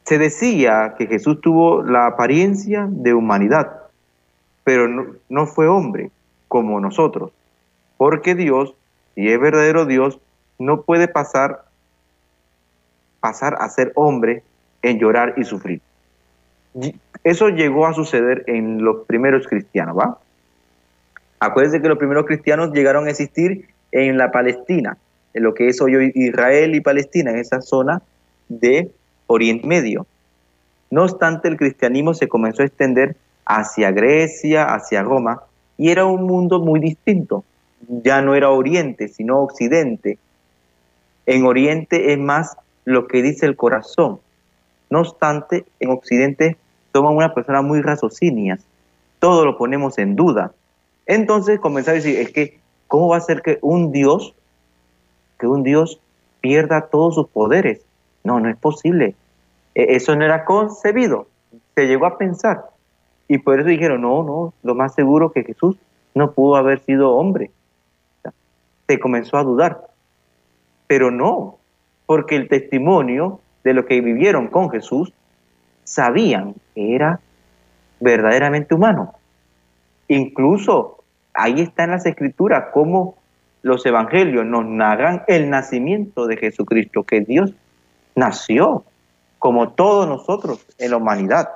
se 0.09 0.17
decía 0.17 0.95
que 0.97 1.05
Jesús 1.05 1.39
tuvo 1.39 1.83
la 1.83 2.07
apariencia 2.07 2.87
de 2.89 3.13
humanidad, 3.13 3.83
pero 4.63 4.87
no, 5.29 5.45
fue 5.45 5.67
hombre 5.67 6.09
como 6.47 6.79
nosotros, 6.79 7.31
porque 7.95 8.33
Dios, 8.33 8.73
si 9.13 9.29
es 9.29 9.39
verdadero 9.39 9.85
Dios, 9.85 10.19
no 10.57 10.81
puede 10.81 11.07
pasar, 11.09 11.65
pasar 13.19 13.57
a 13.59 13.69
ser 13.69 13.91
hombre 13.93 14.41
en 14.81 14.97
llorar 14.97 15.35
y 15.37 15.43
sufrir. 15.43 15.79
Eso 17.23 17.49
llegó 17.49 17.85
a 17.85 17.93
suceder 17.93 18.45
en 18.47 18.83
los 18.83 19.05
primeros 19.05 19.45
cristianos, 19.45 19.95
¿va? 19.95 20.17
Acuérdense 21.39 21.83
que 21.83 21.87
los 21.87 21.99
primeros 21.99 22.25
cristianos 22.25 22.71
llegaron 22.71 23.05
a 23.05 23.11
existir 23.11 23.69
en 23.91 24.17
la 24.17 24.31
Palestina, 24.31 24.97
en 25.35 25.43
lo 25.43 25.53
que 25.53 25.67
es 25.67 25.79
hoy 25.79 26.11
Israel 26.15 26.73
y 26.73 26.81
Palestina, 26.81 27.29
en 27.29 27.37
esa 27.37 27.61
zona 27.61 28.01
de 28.47 28.91
Oriente 29.31 29.67
Medio. 29.67 30.07
No 30.89 31.03
obstante, 31.03 31.47
el 31.47 31.55
cristianismo 31.55 32.15
se 32.15 32.27
comenzó 32.27 32.63
a 32.63 32.65
extender 32.65 33.15
hacia 33.45 33.91
Grecia, 33.91 34.73
hacia 34.73 35.03
Roma, 35.03 35.43
y 35.77 35.91
era 35.91 36.05
un 36.05 36.23
mundo 36.23 36.59
muy 36.59 36.79
distinto. 36.79 37.43
Ya 37.87 38.23
no 38.23 38.33
era 38.33 38.49
Oriente, 38.49 39.07
sino 39.07 39.39
Occidente. 39.39 40.17
En 41.27 41.45
Oriente 41.45 42.11
es 42.11 42.17
más 42.17 42.57
lo 42.85 43.07
que 43.07 43.21
dice 43.21 43.45
el 43.45 43.55
corazón. 43.55 44.19
No 44.89 45.01
obstante, 45.01 45.65
en 45.79 45.91
Occidente 45.91 46.57
somos 46.91 47.13
una 47.13 47.35
persona 47.35 47.61
muy 47.61 47.81
raciocinias. 47.83 48.65
Todo 49.19 49.45
lo 49.45 49.59
ponemos 49.59 49.99
en 49.99 50.15
duda. 50.15 50.53
Entonces 51.05 51.59
comenzó 51.59 51.91
a 51.91 51.93
decir, 51.93 52.17
es 52.17 52.31
que, 52.31 52.59
¿cómo 52.87 53.09
va 53.09 53.17
a 53.17 53.21
ser 53.21 53.43
que 53.43 53.59
un 53.61 53.91
Dios, 53.91 54.33
que 55.37 55.45
un 55.45 55.61
Dios 55.61 55.99
pierda 56.41 56.87
todos 56.87 57.13
sus 57.13 57.27
poderes? 57.27 57.81
No, 58.23 58.39
no 58.39 58.49
es 58.49 58.57
posible. 58.57 59.15
E, 59.75 59.95
eso 59.95 60.15
no 60.15 60.25
era 60.25 60.45
concebido. 60.45 61.27
Se 61.75 61.87
llegó 61.87 62.05
a 62.05 62.17
pensar. 62.17 62.65
Y 63.27 63.37
por 63.37 63.59
eso 63.59 63.69
dijeron, 63.69 64.01
no, 64.01 64.23
no, 64.23 64.53
lo 64.63 64.75
más 64.75 64.95
seguro 64.95 65.31
que 65.31 65.43
Jesús 65.43 65.77
no 66.15 66.31
pudo 66.31 66.55
haber 66.55 66.79
sido 66.79 67.15
hombre. 67.15 67.51
Se 68.87 68.99
comenzó 68.99 69.37
a 69.37 69.43
dudar. 69.43 69.87
Pero 70.87 71.11
no, 71.11 71.57
porque 72.05 72.35
el 72.35 72.47
testimonio 72.47 73.39
de 73.63 73.73
lo 73.73 73.85
que 73.85 74.01
vivieron 74.01 74.47
con 74.47 74.69
Jesús 74.71 75.13
sabían 75.83 76.55
que 76.73 76.95
era 76.95 77.19
verdaderamente 77.99 78.73
humano. 78.73 79.13
Incluso 80.07 81.03
ahí 81.33 81.61
está 81.61 81.83
en 81.83 81.91
las 81.91 82.05
escrituras 82.05 82.69
cómo 82.73 83.15
los 83.61 83.85
evangelios 83.85 84.45
nos 84.45 84.65
narran 84.65 85.23
el 85.27 85.49
nacimiento 85.49 86.27
de 86.27 86.37
Jesucristo, 86.37 87.03
que 87.03 87.21
Dios 87.21 87.53
nació 88.15 88.83
como 89.37 89.71
todos 89.73 90.07
nosotros 90.07 90.65
en 90.77 90.91
la 90.91 90.97
humanidad. 90.97 91.49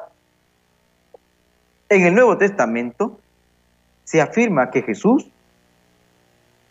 En 1.89 2.05
el 2.05 2.15
Nuevo 2.15 2.37
Testamento 2.37 3.19
se 4.03 4.21
afirma 4.21 4.71
que 4.71 4.81
Jesús, 4.81 5.27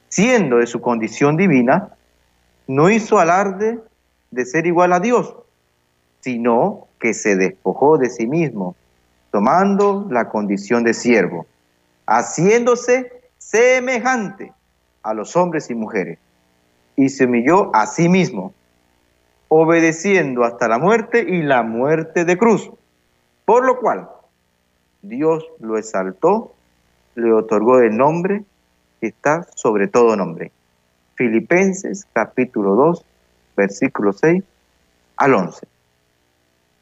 siendo 0.08 0.56
de 0.58 0.66
su 0.66 0.80
condición 0.80 1.36
divina, 1.36 1.94
no 2.66 2.90
hizo 2.90 3.18
alarde 3.18 3.80
de 4.30 4.46
ser 4.46 4.66
igual 4.66 4.92
a 4.92 5.00
Dios, 5.00 5.36
sino 6.20 6.88
que 6.98 7.14
se 7.14 7.36
despojó 7.36 7.98
de 7.98 8.08
sí 8.08 8.26
mismo, 8.26 8.74
tomando 9.30 10.06
la 10.10 10.28
condición 10.28 10.84
de 10.84 10.94
siervo, 10.94 11.46
haciéndose 12.06 13.22
semejante 13.38 14.52
a 15.02 15.14
los 15.14 15.36
hombres 15.36 15.68
y 15.70 15.74
mujeres, 15.74 16.18
y 16.96 17.08
se 17.08 17.24
humilló 17.24 17.74
a 17.74 17.86
sí 17.86 18.08
mismo, 18.08 18.54
obedeciendo 19.54 20.44
hasta 20.44 20.66
la 20.66 20.78
muerte 20.78 21.26
y 21.28 21.42
la 21.42 21.62
muerte 21.62 22.24
de 22.24 22.38
cruz, 22.38 22.70
por 23.44 23.66
lo 23.66 23.80
cual 23.80 24.08
Dios 25.02 25.44
lo 25.60 25.76
exaltó, 25.76 26.54
le 27.16 27.34
otorgó 27.34 27.80
el 27.80 27.94
nombre 27.94 28.44
que 28.98 29.08
está 29.08 29.46
sobre 29.54 29.88
todo 29.88 30.16
nombre. 30.16 30.52
Filipenses 31.16 32.06
capítulo 32.14 32.76
2, 32.76 33.04
versículo 33.54 34.14
6 34.14 34.42
al 35.16 35.34
11. 35.34 35.66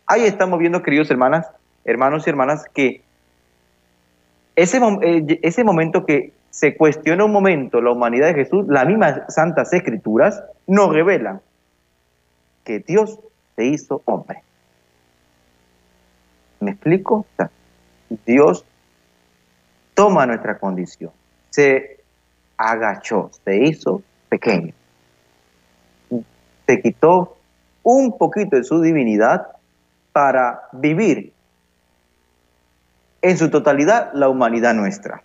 Ahí 0.06 0.22
estamos 0.22 0.60
viendo, 0.60 0.80
queridos 0.80 1.10
hermanas, 1.10 1.48
hermanos 1.84 2.24
y 2.24 2.30
hermanas, 2.30 2.66
que 2.72 3.02
ese, 4.54 4.78
eh, 5.02 5.40
ese 5.42 5.64
momento 5.64 6.06
que 6.06 6.32
se 6.50 6.76
cuestiona 6.76 7.24
un 7.24 7.32
momento 7.32 7.80
la 7.80 7.90
humanidad 7.90 8.28
de 8.28 8.44
Jesús, 8.44 8.66
las 8.68 8.86
mismas 8.86 9.22
santas 9.34 9.72
escrituras 9.72 10.44
nos 10.68 10.92
revelan 10.92 11.40
que 12.64 12.81
Dios 12.81 13.19
se 13.57 13.64
hizo 13.64 14.02
hombre. 14.05 14.43
¿Me 16.61 16.73
explico? 16.73 17.26
Dios 18.26 18.64
toma 19.95 20.26
nuestra 20.26 20.59
condición, 20.59 21.12
se 21.50 22.00
agachó, 22.57 23.31
se 23.45 23.57
hizo 23.64 24.02
pequeño, 24.29 24.75
se 26.67 26.83
quitó 26.83 27.37
un 27.83 28.17
poquito 28.19 28.57
de 28.57 28.64
su 28.64 28.81
divinidad 28.81 29.47
para 30.12 30.62
vivir 30.73 31.33
en 33.23 33.38
su 33.38 33.50
totalidad 33.50 34.11
la 34.14 34.29
humanidad 34.29 34.75
nuestra. 34.75 35.23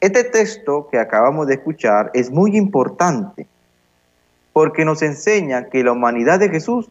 Este 0.00 0.24
texto 0.24 0.88
que 0.90 0.98
acabamos 0.98 1.46
de 1.46 1.54
escuchar 1.54 2.10
es 2.14 2.30
muy 2.30 2.56
importante 2.56 3.46
porque 4.54 4.84
nos 4.84 5.02
enseña 5.02 5.68
que 5.68 5.82
la 5.82 5.90
humanidad 5.90 6.38
de 6.38 6.48
Jesús 6.48 6.88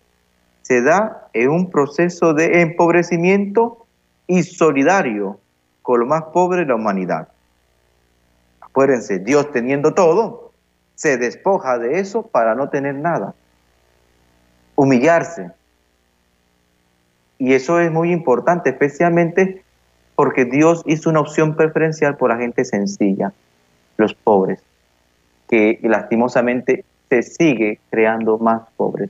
se 0.64 0.82
da 0.82 1.30
en 1.32 1.50
un 1.50 1.72
proceso 1.72 2.34
de 2.34 2.62
empobrecimiento 2.62 3.88
y 4.28 4.44
solidario 4.44 5.40
con 5.82 6.02
lo 6.02 6.06
más 6.06 6.24
pobre 6.34 6.60
de 6.60 6.66
la 6.68 6.76
humanidad. 6.76 7.30
Acuérdense, 8.60 9.20
Dios 9.20 9.50
teniendo 9.52 9.94
todo, 9.94 10.52
se 10.96 11.18
despoja 11.18 11.80
de 11.80 12.00
eso 12.00 12.24
para 12.24 12.54
no 12.54 12.68
tener 12.68 12.96
nada. 12.96 13.34
Humillarse, 14.76 15.52
y 17.38 17.54
eso 17.54 17.80
es 17.80 17.90
muy 17.90 18.12
importante, 18.12 18.72
especialmente 18.72 19.64
porque 20.16 20.44
Dios 20.44 20.84
hizo 20.86 21.10
una 21.10 21.22
opción 21.22 21.56
preferencial 21.56 22.18
por 22.18 22.30
la 22.30 22.38
gente 22.38 22.66
sencilla, 22.66 23.32
los 23.96 24.14
pobres, 24.14 24.62
que 25.48 25.80
lastimosamente 25.82 26.84
se 27.10 27.24
sigue 27.24 27.80
creando 27.90 28.38
más 28.38 28.64
pobres. 28.76 29.10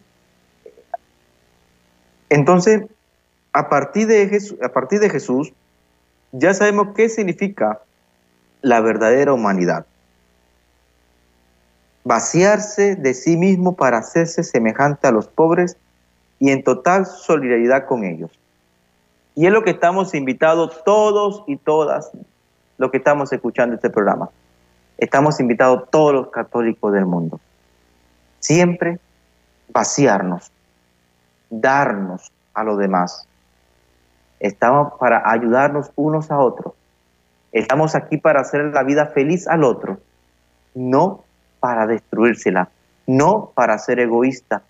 Entonces, 2.29 2.83
a 3.51 3.69
partir 3.69 4.07
de 4.07 5.09
Jesús, 5.09 5.53
ya 6.31 6.53
sabemos 6.53 6.89
qué 6.95 7.09
significa 7.09 7.81
la 8.61 8.81
verdadera 8.81 9.33
humanidad. 9.33 9.85
Vaciarse 12.03 12.95
de 12.95 13.13
sí 13.13 13.37
mismo 13.37 13.75
para 13.75 13.99
hacerse 13.99 14.43
semejante 14.43 15.07
a 15.07 15.11
los 15.11 15.27
pobres 15.27 15.77
y 16.39 16.49
en 16.49 16.63
total 16.63 17.05
solidaridad 17.05 17.85
con 17.85 18.03
ellos. 18.03 18.31
Y 19.35 19.45
es 19.45 19.51
lo 19.51 19.63
que 19.63 19.71
estamos 19.71 20.13
invitados 20.13 20.83
todos 20.83 21.43
y 21.47 21.57
todas, 21.57 22.11
lo 22.77 22.91
que 22.91 22.97
estamos 22.97 23.31
escuchando 23.31 23.75
este 23.75 23.89
programa. 23.89 24.29
Estamos 24.97 25.39
invitados 25.39 25.89
todos 25.91 26.13
los 26.13 26.29
católicos 26.29 26.93
del 26.93 27.05
mundo. 27.05 27.39
Siempre 28.43 28.99
vaciarnos, 29.69 30.51
darnos 31.49 32.29
a 32.53 32.65
los 32.65 32.77
demás. 32.77 33.25
Estamos 34.41 34.95
para 34.99 35.31
ayudarnos 35.31 35.93
unos 35.95 36.29
a 36.29 36.39
otros. 36.39 36.73
Estamos 37.53 37.95
aquí 37.95 38.17
para 38.17 38.41
hacer 38.41 38.65
la 38.73 38.83
vida 38.83 39.05
feliz 39.05 39.47
al 39.47 39.63
otro, 39.63 39.97
no 40.75 41.23
para 41.61 41.87
destruírsela, 41.87 42.67
no 43.07 43.53
para 43.55 43.77
ser 43.77 44.01
egoísta. 44.01 44.63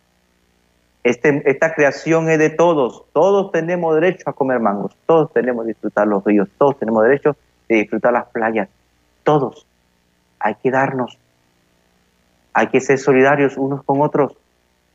Este, 1.04 1.42
esta 1.50 1.74
creación 1.74 2.30
es 2.30 2.38
de 2.38 2.52
todos, 2.52 3.06
todos 3.12 3.52
tenemos 3.52 3.96
derecho 3.96 4.30
a 4.30 4.34
comer 4.34 4.60
mangos, 4.60 4.96
todos 5.08 5.34
tenemos 5.34 5.66
que 5.66 5.70
disfrutar 5.70 6.06
los 6.06 6.24
ríos, 6.24 6.48
todos 6.60 6.78
tenemos 6.78 7.02
derecho 7.02 7.36
de 7.68 7.78
disfrutar 7.78 8.14
las 8.14 8.28
playas, 8.28 8.70
todos. 9.24 9.66
Hay 10.38 10.54
que 10.62 10.70
darnos, 10.70 11.18
hay 12.54 12.68
que 12.68 12.82
ser 12.82 13.00
solidarios 13.00 13.58
unos 13.58 13.84
con 13.84 14.02
otros 14.02 14.38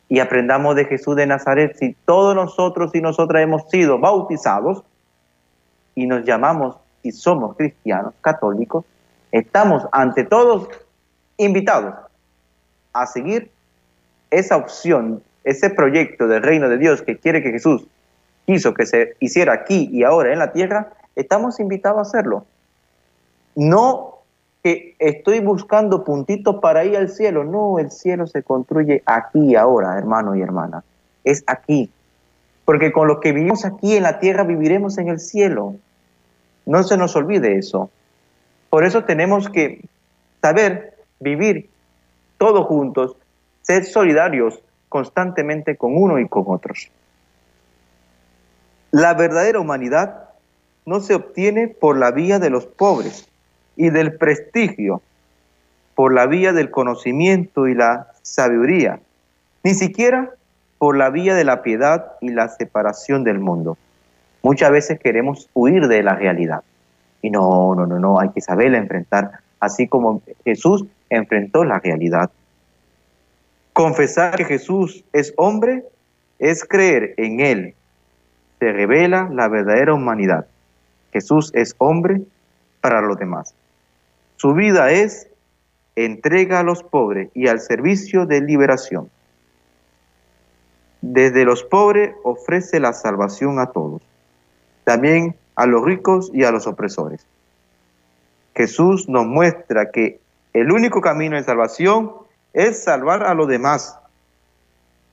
y 0.09 0.21
aprendamos 0.21 0.75
de 0.77 0.85
Jesús 0.87 1.17
de 1.17 1.27
Nazaret. 1.27 1.77
Si 1.77 1.95
todos 2.05 2.35
nosotros 2.35 2.95
y 2.95 3.01
nosotras 3.01 3.43
hemos 3.43 3.69
sido 3.69 3.99
bautizados 3.99 4.83
y 5.95 6.07
nos 6.07 6.25
llamamos 6.25 6.77
y 7.03 7.13
somos 7.13 7.57
cristianos, 7.57 8.15
católicos, 8.21 8.85
estamos 9.33 9.87
ante 9.93 10.25
todos 10.25 10.69
invitados 11.37 11.95
a 12.93 13.07
seguir 13.07 13.51
esa 14.31 14.57
opción, 14.57 15.23
ese 15.45 15.71
proyecto 15.71 16.27
del 16.27 16.43
reino 16.43 16.69
de 16.69 16.79
Dios 16.79 17.03
que 17.03 17.19
quiere 17.19 17.43
que 17.43 17.51
Jesús 17.51 17.87
quiso 18.47 18.73
que 18.73 18.87
se 18.87 19.15
hiciera 19.21 19.53
aquí 19.53 19.91
y 19.93 20.05
ahora 20.05 20.33
en 20.33 20.39
la 20.39 20.53
tierra, 20.53 20.93
estamos 21.17 21.61
invitados 21.61 21.99
a 21.99 22.03
hacerlo. 22.03 22.47
No 23.55 24.18
que 24.63 24.97
estoy 24.99 25.41
buscando 25.41 26.05
puntitos 26.05 26.57
para 26.57 26.85
ir 26.85 26.97
al 26.97 27.09
cielo. 27.09 27.45
No, 27.45 27.79
el 27.79 27.91
cielo 27.91 28.27
se 28.27 28.43
construye 28.43 29.03
aquí 29.07 29.57
ahora, 29.57 29.97
hermano 29.97 30.35
y 30.35 30.43
hermana. 30.43 30.85
Es 31.25 31.45
aquí. 31.47 31.91
Porque 32.65 32.93
con 32.93 33.09
lo 33.09 33.21
que 33.21 33.33
vivimos 33.33 33.65
aquí 33.65 33.97
en 33.97 34.03
la 34.03 34.19
tierra 34.19 34.43
viviremos 34.43 34.99
en 34.99 35.09
el 35.09 35.21
cielo. 35.21 35.77
No 36.67 36.83
se 36.83 36.97
nos 36.97 37.17
olvide 37.17 37.57
eso. 37.57 37.91
Por 38.69 38.85
eso 38.85 39.05
tenemos 39.05 39.49
que 39.49 39.85
saber 40.43 40.99
vivir 41.21 41.71
todos 42.37 42.67
juntos, 42.67 43.17
ser 43.63 43.85
solidarios 43.85 44.63
constantemente 44.89 45.77
con 45.77 45.97
uno 45.97 46.19
y 46.19 46.29
con 46.29 46.45
otros. 46.47 46.91
La 48.91 49.15
verdadera 49.15 49.61
humanidad 49.61 50.31
no 50.87 51.01
se 51.01 51.15
obtiene 51.15 51.69
por 51.69 51.99
la 51.99 52.11
vía 52.11 52.39
de 52.39 52.51
los 52.51 52.67
pobres, 52.67 53.29
y 53.79 53.91
del 53.91 54.13
prestigio 54.15 55.01
por 55.95 56.13
la 56.13 56.27
vía 56.27 56.53
del 56.53 56.71
conocimiento 56.71 57.69
y 57.69 57.75
la 57.75 58.09
sabiduría, 58.23 59.01
ni 59.63 59.73
siquiera 59.73 60.31
por 60.79 60.97
la 60.97 61.11
vía 61.11 61.35
de 61.35 61.45
la 61.45 61.63
piedad 61.63 62.13
y 62.21 62.31
la 62.31 62.49
separación 62.49 63.25
del 63.25 63.39
mundo. 63.39 63.79
Muchas 64.43 64.71
veces 64.71 64.99
queremos 64.99 65.49
huir 65.55 65.89
de 65.89 66.03
la 66.03 66.15
realidad. 66.15 66.63
Y 67.23 67.31
no, 67.31 67.75
no, 67.75 67.87
no, 67.87 67.99
no, 67.99 68.21
hay 68.21 68.31
que 68.31 68.41
saberla 68.41 68.79
enfrentar, 68.79 69.41
así 69.61 69.89
como 69.89 70.23
Jesús 70.45 70.85
enfrentó 71.09 71.65
la 71.65 71.79
realidad. 71.79 72.31
Confesar 73.73 74.37
que 74.37 74.45
Jesús 74.45 75.05
es 75.13 75.33
hombre 75.37 75.85
es 76.39 76.65
creer 76.65 77.15
en 77.17 77.41
Él. 77.41 77.75
Se 78.59 78.73
revela 78.73 79.29
la 79.33 79.49
verdadera 79.49 79.95
humanidad. 79.95 80.47
Jesús 81.13 81.53
es 81.55 81.75
hombre 81.79 82.23
para 82.81 83.01
los 83.01 83.17
demás. 83.19 83.55
Su 84.39 84.55
vida 84.55 84.93
es 84.93 85.27
entrega 85.97 86.61
a 86.61 86.63
los 86.63 86.85
pobres 86.85 87.29
y 87.35 87.49
al 87.49 87.59
servicio 87.59 88.25
de 88.25 88.41
liberación. 88.41 89.11
Desde 91.01 91.45
los 91.45 91.65
pobres 91.65 92.15
ofrece 92.23 92.79
la 92.79 92.93
salvación 92.93 93.59
a 93.59 93.73
todos, 93.73 94.01
también 94.85 95.35
a 95.57 95.67
los 95.67 95.85
ricos 95.85 96.31
y 96.33 96.45
a 96.45 96.53
los 96.53 96.69
opresores. 96.69 97.27
Jesús 98.55 99.09
nos 99.09 99.27
muestra 99.27 99.91
que 99.91 100.21
el 100.53 100.71
único 100.71 101.01
camino 101.01 101.35
de 101.35 101.43
salvación 101.43 102.13
es 102.53 102.85
salvar 102.85 103.25
a 103.25 103.35
los 103.35 103.49
demás, 103.49 103.99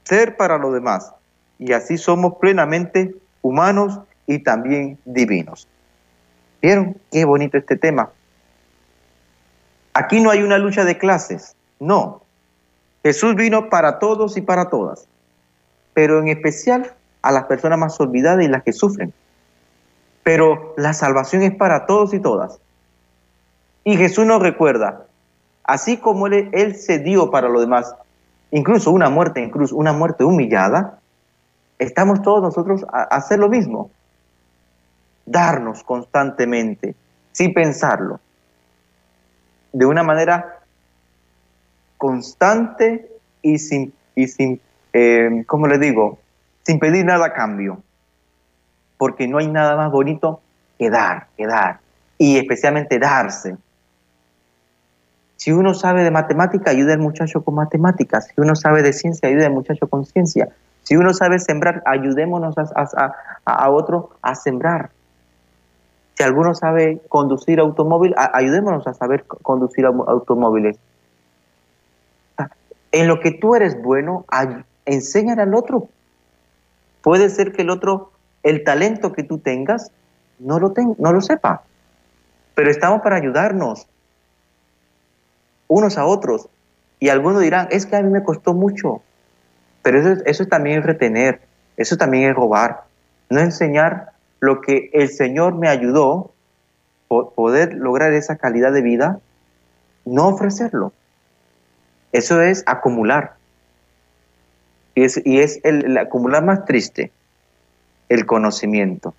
ser 0.03 0.37
para 0.37 0.59
los 0.59 0.71
demás, 0.71 1.15
y 1.57 1.73
así 1.73 1.97
somos 1.97 2.35
plenamente 2.35 3.15
humanos 3.41 4.01
y 4.27 4.37
también 4.43 4.99
divinos. 5.03 5.67
¿Vieron 6.61 7.01
qué 7.11 7.25
bonito 7.25 7.57
este 7.57 7.75
tema? 7.75 8.11
Aquí 9.97 10.19
no 10.19 10.29
hay 10.29 10.43
una 10.43 10.57
lucha 10.57 10.83
de 10.83 10.97
clases, 10.97 11.55
no. 11.79 12.21
Jesús 13.01 13.33
vino 13.35 13.69
para 13.69 13.97
todos 13.97 14.35
y 14.35 14.41
para 14.41 14.69
todas, 14.69 15.07
pero 15.93 16.19
en 16.19 16.27
especial 16.27 16.91
a 17.21 17.31
las 17.31 17.45
personas 17.45 17.79
más 17.79 17.97
olvidadas 18.01 18.43
y 18.43 18.49
las 18.49 18.63
que 18.63 18.73
sufren. 18.73 19.13
Pero 20.21 20.73
la 20.75 20.91
salvación 20.93 21.43
es 21.43 21.55
para 21.55 21.85
todos 21.85 22.13
y 22.13 22.19
todas. 22.19 22.59
Y 23.85 23.95
Jesús 23.95 24.25
nos 24.25 24.41
recuerda, 24.41 25.05
así 25.63 25.95
como 25.95 26.27
Él, 26.27 26.75
se 26.75 26.99
dio 26.99 27.31
para 27.31 27.47
los 27.47 27.61
demás, 27.61 27.95
incluso 28.51 28.91
una 28.91 29.09
muerte 29.09 29.41
en 29.41 29.49
cruz, 29.49 29.71
una 29.71 29.93
muerte 29.93 30.25
humillada, 30.25 30.99
estamos 31.79 32.21
todos 32.21 32.41
nosotros 32.41 32.85
a 32.91 33.03
hacer 33.03 33.39
lo 33.39 33.47
mismo. 33.47 33.89
Darnos 35.25 35.83
constantemente, 35.83 36.95
sin 37.31 37.53
pensarlo 37.53 38.19
de 39.75 39.85
una 39.85 40.03
manera 40.03 40.59
constante 41.97 43.11
y 43.41 43.59
sin, 43.59 43.93
y 44.15 44.27
sin 44.27 44.61
eh, 44.93 45.43
¿cómo 45.45 45.67
le 45.67 45.77
digo? 45.77 46.17
Sin 46.63 46.79
pedir 46.79 47.03
nada 47.05 47.25
a 47.25 47.33
cambio. 47.33 47.83
Porque 48.97 49.27
no 49.27 49.37
hay 49.37 49.49
nada 49.49 49.75
más 49.75 49.91
bonito 49.91 50.39
que 50.79 50.89
dar, 50.89 51.27
que 51.35 51.45
dar. 51.45 51.79
Y 52.17 52.37
especialmente 52.37 52.97
darse. 52.99 53.57
Si 55.35 55.51
uno 55.51 55.73
sabe 55.73 56.03
de 56.03 56.11
matemática, 56.11 56.71
ayuda 56.71 56.93
al 56.93 56.99
muchacho 56.99 57.43
con 57.43 57.55
matemáticas. 57.55 58.27
Si 58.27 58.39
uno 58.39 58.55
sabe 58.55 58.81
de 58.81 58.93
ciencia, 58.93 59.27
ayuda 59.27 59.47
al 59.47 59.53
muchacho 59.53 59.87
con 59.87 60.05
ciencia. 60.05 60.47
Si 60.83 60.95
uno 60.95 61.13
sabe 61.13 61.39
sembrar, 61.39 61.83
ayudémonos 61.85 62.57
a, 62.57 62.63
a, 62.73 63.13
a 63.43 63.69
otro 63.69 64.11
a 64.21 64.35
sembrar. 64.35 64.91
Si 66.17 66.23
alguno 66.23 66.55
sabe 66.55 67.01
conducir 67.09 67.59
automóvil, 67.59 68.15
ayudémonos 68.17 68.87
a 68.87 68.93
saber 68.93 69.25
conducir 69.25 69.85
automóviles. 69.85 70.77
En 72.91 73.07
lo 73.07 73.19
que 73.19 73.31
tú 73.31 73.55
eres 73.55 73.81
bueno, 73.81 74.25
enséñale 74.85 75.41
al 75.41 75.53
otro. 75.53 75.89
Puede 77.01 77.29
ser 77.29 77.51
que 77.51 77.63
el 77.63 77.69
otro, 77.69 78.11
el 78.43 78.63
talento 78.63 79.11
que 79.11 79.23
tú 79.23 79.39
tengas, 79.39 79.91
no 80.39 80.59
lo, 80.59 80.73
no 80.97 81.11
lo 81.11 81.21
sepa. 81.21 81.63
Pero 82.55 82.71
estamos 82.71 83.01
para 83.01 83.17
ayudarnos 83.17 83.85
unos 85.67 85.97
a 85.97 86.05
otros. 86.05 86.47
Y 86.99 87.09
algunos 87.09 87.41
dirán, 87.41 87.67
es 87.71 87.85
que 87.85 87.97
a 87.97 88.01
mí 88.01 88.09
me 88.09 88.23
costó 88.23 88.53
mucho. 88.53 89.01
Pero 89.83 89.99
eso, 89.99 90.23
eso 90.25 90.45
también 90.45 90.79
es 90.79 90.85
retener, 90.85 91.41
eso 91.75 91.97
también 91.97 92.29
es 92.29 92.35
robar. 92.35 92.85
No 93.29 93.41
enseñar 93.41 94.14
lo 94.45 94.61
que 94.61 94.89
el 94.93 95.09
Señor 95.09 95.55
me 95.55 95.67
ayudó 95.67 96.31
poder 97.07 97.73
lograr 97.73 98.13
esa 98.13 98.37
calidad 98.37 98.71
de 98.71 98.81
vida, 98.81 99.19
no 100.05 100.27
ofrecerlo. 100.27 100.93
Eso 102.11 102.41
es 102.41 102.63
acumular. 102.65 103.35
Y 104.95 105.03
es, 105.03 105.21
y 105.25 105.39
es 105.39 105.59
el, 105.63 105.97
acumular 105.97 106.43
más 106.43 106.65
triste, 106.65 107.11
el 108.07 108.25
conocimiento, 108.25 109.13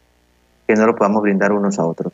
que 0.67 0.75
no 0.75 0.87
lo 0.87 0.97
podamos 0.97 1.23
brindar 1.23 1.53
unos 1.53 1.79
a 1.79 1.85
otros. 1.85 2.13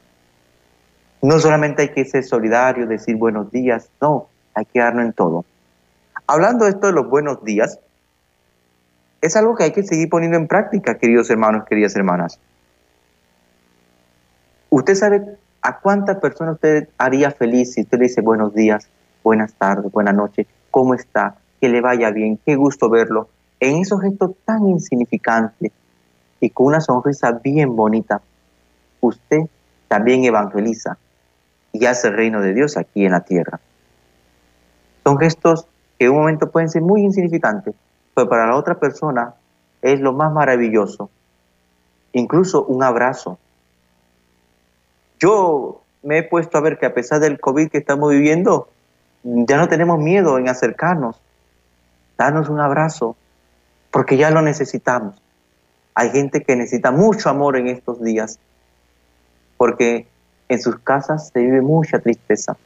No 1.20 1.38
solamente 1.38 1.82
hay 1.82 1.88
que 1.90 2.04
ser 2.04 2.24
solidario, 2.24 2.86
decir 2.86 3.16
buenos 3.16 3.52
días, 3.52 3.88
no, 4.00 4.28
hay 4.54 4.64
que 4.64 4.80
darlo 4.80 5.02
en 5.02 5.12
todo. 5.12 5.44
Hablando 6.26 6.64
de 6.64 6.72
esto 6.72 6.88
de 6.88 6.92
los 6.92 7.08
buenos 7.08 7.44
días, 7.44 7.78
es 9.20 9.36
algo 9.36 9.54
que 9.54 9.64
hay 9.64 9.72
que 9.72 9.84
seguir 9.84 10.08
poniendo 10.08 10.36
en 10.36 10.48
práctica, 10.48 10.98
queridos 10.98 11.30
hermanos, 11.30 11.64
queridas 11.68 11.94
hermanas. 11.94 12.40
Usted 14.74 14.94
sabe 14.94 15.36
a 15.60 15.80
cuántas 15.80 16.16
personas 16.16 16.54
usted 16.54 16.88
haría 16.96 17.30
feliz 17.30 17.74
si 17.74 17.82
usted 17.82 17.98
le 17.98 18.04
dice 18.04 18.22
buenos 18.22 18.54
días, 18.54 18.88
buenas 19.22 19.52
tardes, 19.52 19.92
buenas 19.92 20.14
noches, 20.14 20.46
¿cómo 20.70 20.94
está? 20.94 21.36
Que 21.60 21.68
le 21.68 21.82
vaya 21.82 22.10
bien, 22.10 22.38
qué 22.46 22.56
gusto 22.56 22.88
verlo. 22.88 23.28
En 23.60 23.76
esos 23.76 24.00
gestos 24.00 24.30
tan 24.46 24.66
insignificantes 24.66 25.72
y 26.40 26.48
con 26.48 26.68
una 26.68 26.80
sonrisa 26.80 27.32
bien 27.32 27.76
bonita, 27.76 28.22
usted 29.02 29.40
también 29.88 30.24
evangeliza 30.24 30.96
y 31.74 31.84
hace 31.84 32.08
el 32.08 32.14
reino 32.14 32.40
de 32.40 32.54
Dios 32.54 32.78
aquí 32.78 33.04
en 33.04 33.12
la 33.12 33.20
tierra. 33.20 33.60
Son 35.04 35.18
gestos 35.18 35.66
que 35.98 36.06
en 36.06 36.12
un 36.12 36.20
momento 36.20 36.50
pueden 36.50 36.70
ser 36.70 36.80
muy 36.80 37.02
insignificantes, 37.02 37.74
pero 38.14 38.26
para 38.26 38.46
la 38.46 38.56
otra 38.56 38.76
persona 38.76 39.34
es 39.82 40.00
lo 40.00 40.14
más 40.14 40.32
maravilloso. 40.32 41.10
Incluso 42.14 42.64
un 42.64 42.82
abrazo. 42.82 43.38
Yo 45.22 45.84
me 46.02 46.18
he 46.18 46.22
puesto 46.24 46.58
a 46.58 46.60
ver 46.60 46.78
que 46.78 46.86
a 46.86 46.94
pesar 46.94 47.20
del 47.20 47.38
COVID 47.38 47.70
que 47.70 47.78
estamos 47.78 48.10
viviendo, 48.10 48.68
ya 49.22 49.56
no 49.56 49.68
tenemos 49.68 50.00
miedo 50.00 50.36
en 50.36 50.48
acercarnos, 50.48 51.20
darnos 52.18 52.48
un 52.48 52.58
abrazo, 52.58 53.14
porque 53.92 54.16
ya 54.16 54.32
lo 54.32 54.42
necesitamos. 54.42 55.14
Hay 55.94 56.10
gente 56.10 56.42
que 56.42 56.56
necesita 56.56 56.90
mucho 56.90 57.30
amor 57.30 57.56
en 57.56 57.68
estos 57.68 58.02
días, 58.02 58.40
porque 59.56 60.08
en 60.48 60.60
sus 60.60 60.80
casas 60.80 61.30
se 61.32 61.38
vive 61.38 61.60
mucha 61.60 62.00
tristeza. 62.00 62.56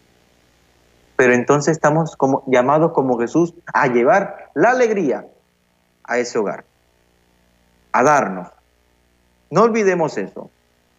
Pero 1.17 1.35
entonces 1.35 1.73
estamos 1.73 2.17
llamados 2.47 2.93
como 2.93 3.19
Jesús 3.19 3.53
a 3.67 3.89
llevar 3.89 4.51
la 4.55 4.71
alegría 4.71 5.27
a 6.05 6.17
ese 6.17 6.39
hogar, 6.39 6.65
a 7.93 8.03
darnos. 8.03 8.49
No 9.51 9.61
olvidemos 9.61 10.17
eso. 10.17 10.51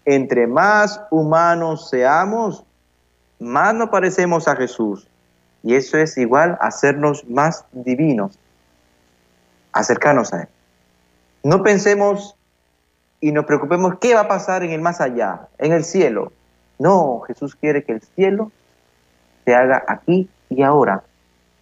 Entre 0.09 0.47
más 0.47 1.01
humanos 1.11 1.89
seamos, 1.89 2.63
más 3.39 3.73
nos 3.73 3.89
parecemos 3.89 4.47
a 4.47 4.55
Jesús. 4.55 5.05
Y 5.63 5.75
eso 5.75 5.97
es 5.97 6.17
igual 6.17 6.57
a 6.61 6.67
hacernos 6.67 7.27
más 7.27 7.65
divinos, 7.73 8.39
acercarnos 9.73 10.33
a 10.33 10.43
Él. 10.43 10.47
No 11.43 11.61
pensemos 11.61 12.37
y 13.19 13.33
nos 13.33 13.43
preocupemos 13.43 13.95
qué 13.99 14.13
va 14.13 14.21
a 14.21 14.27
pasar 14.29 14.63
en 14.63 14.71
el 14.71 14.79
más 14.79 15.01
allá, 15.01 15.49
en 15.57 15.73
el 15.73 15.83
cielo. 15.83 16.31
No, 16.79 17.19
Jesús 17.27 17.57
quiere 17.57 17.83
que 17.83 17.91
el 17.91 18.01
cielo 18.01 18.49
se 19.43 19.55
haga 19.55 19.83
aquí 19.89 20.29
y 20.49 20.61
ahora. 20.61 21.03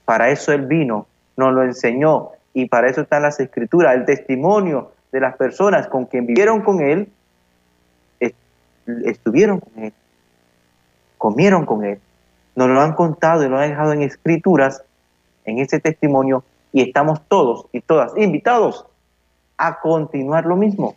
Para 0.06 0.30
eso 0.30 0.52
Él 0.52 0.68
vino, 0.68 1.08
nos 1.36 1.52
lo 1.52 1.64
enseñó 1.64 2.30
y 2.54 2.68
para 2.68 2.92
eso 2.92 3.02
están 3.02 3.24
las 3.24 3.40
escrituras, 3.40 3.96
el 3.96 4.06
testimonio 4.06 4.92
de 5.12 5.20
las 5.20 5.36
personas 5.36 5.88
con 5.88 6.06
quien 6.06 6.28
vivieron 6.28 6.62
con 6.62 6.82
Él, 6.82 7.12
estuvieron 9.06 9.60
con 9.60 9.84
Él, 9.84 9.94
comieron 11.18 11.66
con 11.66 11.84
Él, 11.84 12.00
nos 12.56 12.70
lo 12.70 12.82
han 12.82 12.94
contado 12.94 13.44
y 13.44 13.50
lo 13.50 13.58
han 13.58 13.70
dejado 13.70 13.94
en 13.94 14.02
escrituras, 14.02 14.84
en 15.46 15.60
ese 15.60 15.80
testimonio, 15.80 16.44
y 16.72 16.82
estamos 16.82 17.22
todos 17.28 17.68
y 17.72 17.82
todas 17.82 18.18
invitados 18.18 18.86
a 19.58 19.80
continuar 19.80 20.46
lo 20.46 20.56
mismo. 20.56 20.96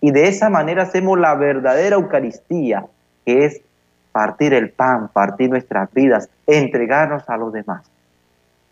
Y 0.00 0.10
de 0.10 0.28
esa 0.28 0.50
manera 0.50 0.84
hacemos 0.84 1.18
la 1.18 1.34
verdadera 1.34 1.96
Eucaristía, 1.96 2.86
que 3.24 3.44
es 3.44 3.62
partir 4.10 4.52
el 4.54 4.70
pan, 4.70 5.08
partir 5.08 5.50
nuestras 5.50 5.92
vidas, 5.92 6.28
entregarnos 6.46 7.28
a 7.28 7.36
los 7.36 7.52
demás, 7.52 7.82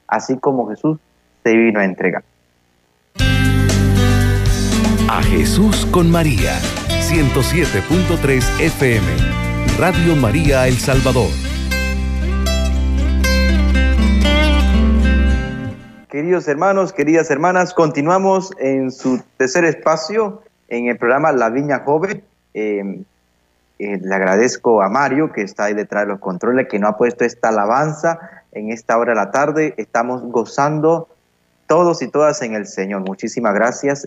así 0.06 0.38
como 0.38 0.68
Jesús 0.68 0.98
se 1.42 1.56
vino 1.56 1.80
a 1.80 1.84
entregar. 1.84 2.24
A 5.08 5.22
Jesús 5.22 5.86
con 5.86 6.10
María, 6.10 6.52
107.3 7.10 8.60
FM, 8.60 9.04
Radio 9.80 10.14
María 10.14 10.68
El 10.68 10.74
Salvador. 10.74 11.28
Queridos 16.08 16.46
hermanos, 16.46 16.92
queridas 16.92 17.28
hermanas, 17.32 17.74
continuamos 17.74 18.52
en 18.60 18.92
su 18.92 19.20
tercer 19.38 19.64
espacio 19.64 20.44
en 20.68 20.86
el 20.86 20.98
programa 20.98 21.32
La 21.32 21.50
Viña 21.50 21.80
Joven. 21.80 22.22
Eh, 22.54 23.02
eh, 23.80 23.98
le 24.00 24.14
agradezco 24.14 24.80
a 24.80 24.88
Mario 24.88 25.32
que 25.32 25.42
está 25.42 25.64
ahí 25.64 25.74
detrás 25.74 26.04
de 26.04 26.12
los 26.12 26.20
controles, 26.20 26.68
que 26.68 26.78
no 26.78 26.86
ha 26.86 26.96
puesto 26.96 27.24
esta 27.24 27.48
alabanza 27.48 28.20
en 28.52 28.70
esta 28.70 28.96
hora 28.96 29.14
de 29.14 29.16
la 29.16 29.32
tarde. 29.32 29.74
Estamos 29.78 30.22
gozando 30.22 31.08
todos 31.66 32.02
y 32.02 32.08
todas 32.08 32.40
en 32.42 32.54
el 32.54 32.68
Señor. 32.68 33.00
Muchísimas 33.00 33.52
gracias. 33.52 34.06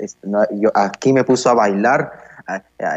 Aquí 0.74 1.12
me 1.12 1.26
puso 1.26 1.50
a 1.50 1.54
bailar 1.54 2.33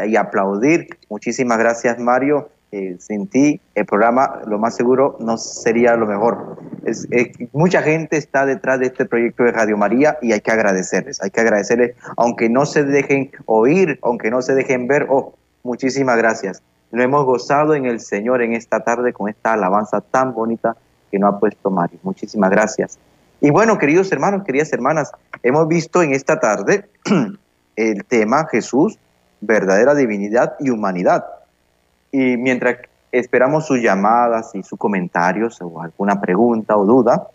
y 0.07 0.15
aplaudir. 0.15 0.87
Muchísimas 1.09 1.57
gracias, 1.57 1.99
Mario. 1.99 2.49
Eh, 2.73 2.97
sin 2.99 3.27
ti, 3.27 3.61
el 3.75 3.85
programa, 3.85 4.41
lo 4.45 4.59
más 4.59 4.75
seguro, 4.75 5.15
no 5.21 5.37
sería 5.37 5.95
lo 5.95 6.05
mejor. 6.05 6.57
Mucha 7.53 7.81
gente 7.81 8.17
está 8.17 8.45
detrás 8.45 8.79
de 8.79 8.87
este 8.87 9.05
proyecto 9.05 9.43
de 9.43 9.53
Radio 9.53 9.77
María 9.77 10.17
y 10.21 10.33
hay 10.33 10.41
que 10.41 10.51
agradecerles, 10.51 11.21
hay 11.23 11.29
que 11.29 11.39
agradecerles, 11.39 11.95
aunque 12.17 12.49
no 12.49 12.65
se 12.65 12.83
dejen 12.83 13.31
oír, 13.45 13.99
aunque 14.01 14.29
no 14.29 14.41
se 14.41 14.53
dejen 14.53 14.85
ver, 14.87 15.07
oh, 15.09 15.33
Muchísimas 15.67 16.15
gracias. 16.15 16.63
Lo 16.91 17.03
hemos 17.03 17.25
gozado 17.25 17.75
en 17.75 17.85
el 17.85 17.99
Señor 17.99 18.41
en 18.41 18.53
esta 18.53 18.85
tarde 18.85 19.11
con 19.11 19.27
esta 19.27 19.51
alabanza 19.51 19.99
tan 19.99 20.33
bonita 20.33 20.77
que 21.11 21.19
nos 21.19 21.33
ha 21.33 21.39
puesto 21.39 21.69
Mario. 21.69 21.99
Muchísimas 22.03 22.49
gracias. 22.49 22.97
Y 23.41 23.49
bueno, 23.49 23.77
queridos 23.77 24.09
hermanos, 24.13 24.45
queridas 24.45 24.71
hermanas, 24.71 25.11
hemos 25.43 25.67
visto 25.67 26.01
en 26.01 26.13
esta 26.13 26.39
tarde 26.39 26.89
el 27.75 28.05
tema 28.05 28.47
Jesús, 28.49 28.97
verdadera 29.41 29.95
divinidad 29.95 30.55
y 30.59 30.69
humanidad. 30.69 31.25
Y 32.11 32.37
mientras 32.37 32.77
esperamos 33.11 33.65
sus 33.65 33.79
llamadas 33.81 34.53
y 34.55 34.63
sus 34.63 34.77
comentarios 34.77 35.61
o 35.61 35.81
alguna 35.81 36.19
pregunta 36.19 36.77
o 36.77 36.85
duda, 36.85 37.27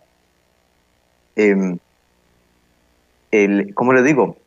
eh, 1.35 1.77
el, 3.31 3.73
como 3.73 3.93
le 3.93 4.03
digo, 4.03 4.37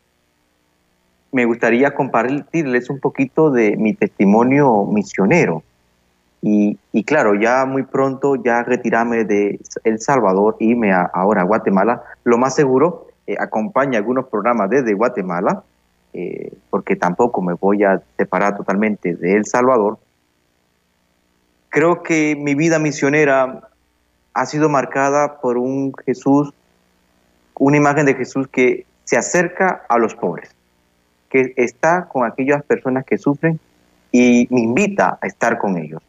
me 1.33 1.45
gustaría 1.45 1.95
compartirles 1.95 2.88
un 2.88 3.01
poquito 3.01 3.51
de 3.51 3.77
mi 3.77 3.95
testimonio 3.95 4.85
misionero. 4.87 5.62
Y, 6.42 6.79
claro, 7.05 7.35
ya 7.35 7.64
muy 7.66 7.83
pronto, 7.83 8.37
ya 8.37 8.62
retirarme 8.62 9.25
de 9.25 9.59
El 9.83 9.99
Salvador, 10.01 10.57
irme 10.61 10.92
ahora 10.92 11.42
a 11.42 11.45
Guatemala, 11.45 12.05
lo 12.23 12.38
más 12.38 12.55
seguro, 12.55 13.09
eh, 13.27 13.35
acompaña 13.38 13.99
algunos 13.99 14.29
programas 14.29 14.71
desde 14.71 14.95
Guatemala, 14.95 15.64
eh, 16.16 16.52
porque 16.70 16.96
tampoco 16.96 17.42
me 17.42 17.55
voy 17.55 17.85
a 17.85 18.00
separar 18.16 18.57
totalmente 18.57 19.14
de 19.14 19.35
El 19.35 19.46
Salvador. 19.46 19.98
Creo 21.68 22.02
que 22.02 22.37
mi 22.37 22.55
vida 22.55 22.79
misionera 22.79 23.68
ha 24.33 24.46
sido 24.46 24.68
marcada 24.68 25.40
por 25.40 25.59
un 25.59 25.92
Jesús, 26.05 26.52
una 27.59 27.76
imagen 27.76 28.07
de 28.07 28.14
Jesús 28.14 28.48
que 28.48 28.87
se 29.05 29.16
acerca 29.16 29.85
a 29.88 29.98
los 29.98 30.14
pobres 30.14 30.57
que 31.29 31.52
está 31.57 32.07
con 32.07 32.26
aquellas 32.26 32.62
personas 32.64 33.05
que 33.05 33.18
sufren 33.18 33.59
y 34.12 34.46
me 34.50 34.61
invita 34.61 35.18
a 35.20 35.26
estar 35.26 35.59
con 35.59 35.76
ellos. 35.76 36.02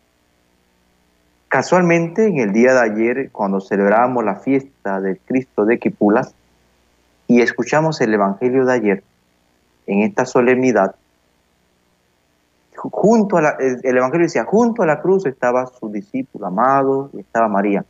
Casualmente, 1.48 2.28
en 2.28 2.40
el 2.40 2.52
día 2.52 2.74
de 2.74 2.80
ayer, 2.80 3.30
cuando 3.32 3.62
celebrábamos 3.62 4.24
la 4.24 4.36
fiesta 4.36 5.00
del 5.02 5.20
Cristo 5.20 5.66
de 5.66 5.80
Quipulas 5.80 6.34
y 7.28 7.42
escuchamos 7.42 8.00
el 8.02 8.14
Evangelio 8.14 8.66
de 8.66 8.74
ayer, 8.74 9.04
en 9.88 10.02
esta 10.02 10.26
solemnidad, 10.26 10.96
junto 12.76 13.38
a 13.38 13.42
la, 13.42 13.58
el 13.60 13.98
Evangelio 13.98 14.28
decía, 14.28 14.46
junto 14.46 14.84
a 14.84 14.86
la 14.86 15.02
cruz 15.02 15.26
estaba 15.26 15.66
su 15.66 15.90
discípulo 15.90 16.48
amado 16.48 17.10
y 17.14 17.22
estaba 17.22 17.48
María. 17.48 17.84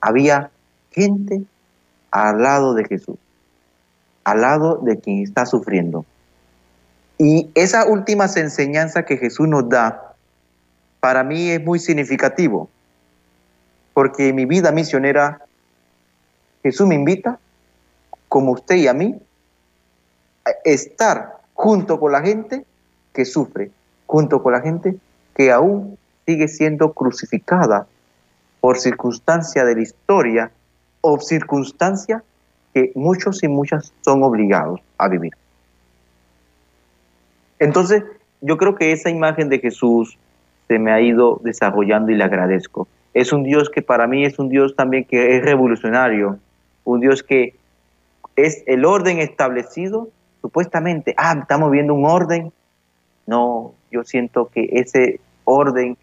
había 0.00 0.50
gente 0.92 1.42
al 2.10 2.40
lado 2.40 2.74
de 2.74 2.84
Jesús, 2.84 3.16
al 4.22 4.40
lado 4.40 4.76
de 4.82 5.00
quien 5.00 5.22
está 5.22 5.46
sufriendo. 5.46 6.04
Y 7.18 7.50
esa 7.54 7.86
última 7.86 8.26
enseñanza 8.36 9.04
que 9.04 9.16
Jesús 9.16 9.48
nos 9.48 9.68
da, 9.68 10.14
para 11.00 11.24
mí 11.24 11.50
es 11.50 11.62
muy 11.62 11.78
significativo, 11.78 12.68
porque 13.92 14.28
en 14.28 14.36
mi 14.36 14.46
vida 14.46 14.72
misionera, 14.72 15.42
Jesús 16.62 16.86
me 16.86 16.94
invita, 16.94 17.38
como 18.28 18.52
usted 18.52 18.76
y 18.76 18.88
a 18.88 18.94
mí, 18.94 19.20
estar 20.64 21.38
junto 21.54 21.98
con 21.98 22.12
la 22.12 22.22
gente 22.22 22.64
que 23.12 23.24
sufre, 23.24 23.70
junto 24.06 24.42
con 24.42 24.52
la 24.52 24.60
gente 24.60 24.96
que 25.34 25.50
aún 25.50 25.98
sigue 26.26 26.48
siendo 26.48 26.92
crucificada 26.92 27.86
por 28.60 28.78
circunstancia 28.78 29.64
de 29.64 29.74
la 29.74 29.82
historia 29.82 30.50
o 31.00 31.20
circunstancia 31.20 32.22
que 32.72 32.92
muchos 32.94 33.42
y 33.42 33.48
muchas 33.48 33.92
son 34.00 34.22
obligados 34.22 34.80
a 34.98 35.08
vivir. 35.08 35.32
Entonces, 37.58 38.02
yo 38.40 38.56
creo 38.56 38.74
que 38.74 38.92
esa 38.92 39.10
imagen 39.10 39.48
de 39.48 39.58
Jesús 39.58 40.18
se 40.68 40.78
me 40.78 40.92
ha 40.92 41.00
ido 41.00 41.40
desarrollando 41.44 42.10
y 42.10 42.16
le 42.16 42.24
agradezco. 42.24 42.88
Es 43.12 43.32
un 43.32 43.44
Dios 43.44 43.70
que 43.70 43.82
para 43.82 44.06
mí 44.06 44.24
es 44.24 44.38
un 44.38 44.48
Dios 44.48 44.74
también 44.74 45.04
que 45.04 45.36
es 45.36 45.44
revolucionario, 45.44 46.38
un 46.84 47.00
Dios 47.00 47.22
que 47.22 47.54
es 48.36 48.64
el 48.66 48.84
orden 48.84 49.18
establecido, 49.18 50.08
supuestamente, 50.44 51.14
ah, 51.16 51.36
estamos 51.40 51.70
viendo 51.70 51.94
un 51.94 52.04
orden. 52.04 52.52
No, 53.26 53.72
yo 53.90 54.04
siento 54.04 54.50
que 54.52 54.68
ese 54.72 55.18
orden 55.44 55.96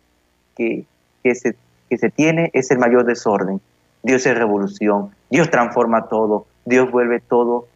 que, 0.57 0.85
que, 1.23 1.35
se, 1.35 1.55
que 1.87 1.99
se 1.99 2.09
tiene 2.09 2.49
es 2.53 2.71
el 2.71 2.79
mayor 2.79 3.05
desorden. 3.05 3.61
Dios 4.01 4.25
es 4.25 4.35
revolución, 4.35 5.11
Dios 5.29 5.51
transforma 5.51 6.07
todo, 6.07 6.47
Dios 6.65 6.89
vuelve 6.89 7.19
todo 7.19 7.67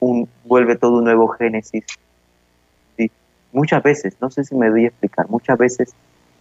un, 0.00 0.28
vuelve 0.44 0.74
todo 0.74 0.98
un 0.98 1.04
nuevo 1.04 1.28
Génesis. 1.28 1.84
Muchas 3.52 3.80
veces, 3.84 4.16
no 4.20 4.28
sé 4.28 4.42
si 4.42 4.56
me 4.56 4.70
doy 4.70 4.86
a 4.86 4.88
explicar, 4.88 5.28
muchas 5.28 5.56
veces 5.56 5.94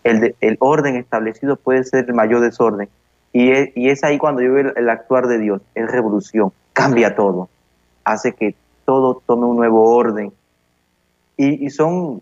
el, 0.03 0.35
el 0.41 0.57
orden 0.59 0.95
establecido 0.95 1.55
puede 1.55 1.83
ser 1.83 2.05
el 2.07 2.15
mayor 2.15 2.41
desorden. 2.41 2.89
Y 3.31 3.51
es, 3.51 3.69
y 3.75 3.89
es 3.89 4.03
ahí 4.03 4.17
cuando 4.17 4.41
yo 4.41 4.53
veo 4.53 4.73
el, 4.75 4.89
actuar 4.89 5.27
de 5.27 5.37
Dios, 5.37 5.61
es 5.75 5.85
revolución, 5.91 6.51
cambia 6.73 7.15
todo, 7.15 7.47
hace 8.03 8.31
que 8.31 8.55
todo 8.91 9.23
tome 9.25 9.45
un 9.45 9.55
nuevo 9.55 9.95
orden. 9.95 10.33
Y, 11.37 11.69
son 11.69 12.21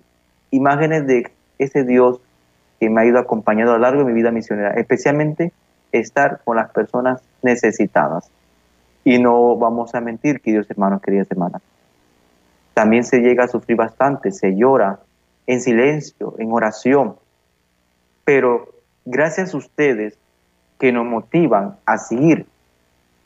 imágenes 0.52 1.08
de 1.08 1.32
ese 1.58 1.84
Dios 1.84 2.22
que 2.80 2.92
me 2.92 3.02
ha 3.02 3.06
ido 3.06 3.18
acompañando 3.18 3.72
a 3.72 3.78
lo 3.78 3.82
largo 3.82 4.04
de 4.04 4.06
mi 4.06 4.14
vida 4.14 4.30
misionera, 4.30 4.76
especialmente 4.76 5.52
estar 5.92 6.42
con 6.46 6.58
las 6.58 6.70
personas 6.70 7.24
necesitadas. 7.42 8.30
Y 9.04 9.18
no 9.18 9.58
vamos 9.58 9.96
a 9.96 10.00
mentir, 10.00 10.42
queridos 10.42 10.70
hermanos, 10.70 11.02
queridas 11.02 11.26
hermanas. 11.32 11.64
También 12.76 13.04
se 13.04 13.22
llega 13.22 13.46
a 13.46 13.48
sufrir 13.48 13.76
bastante, 13.76 14.32
se 14.32 14.56
llora 14.56 15.00
en 15.48 15.62
silencio, 15.62 16.36
en 16.38 16.52
oración. 16.52 17.16
Pero 18.24 18.70
gracias 19.06 19.56
a 19.56 19.58
ustedes 19.58 20.20
que 20.78 20.92
nos 20.92 21.08
motivan 21.08 21.78
a 21.88 21.98
seguir 21.98 22.46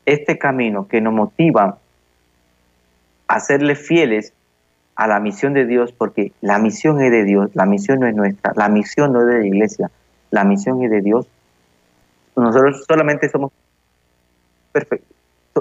este 0.05 0.37
camino, 0.37 0.87
que 0.87 1.01
nos 1.01 1.13
motivan 1.13 1.75
a 3.27 3.39
serle 3.39 3.75
fieles 3.75 4.33
a 4.95 5.07
la 5.07 5.19
misión 5.19 5.53
de 5.53 5.65
Dios, 5.65 5.91
porque 5.91 6.31
la 6.41 6.59
misión 6.59 7.01
es 7.01 7.11
de 7.11 7.23
Dios, 7.23 7.49
la 7.53 7.65
misión 7.65 7.99
no 7.99 8.07
es 8.07 8.15
nuestra, 8.15 8.53
la 8.55 8.69
misión 8.69 9.13
no 9.13 9.21
es 9.21 9.27
de 9.27 9.39
la 9.39 9.47
iglesia, 9.47 9.91
la 10.31 10.43
misión 10.43 10.83
es 10.83 10.91
de 10.91 11.01
Dios. 11.01 11.27
Nosotros 12.35 12.83
solamente 12.87 13.29
somos 13.29 13.51
perfectos, 14.71 15.15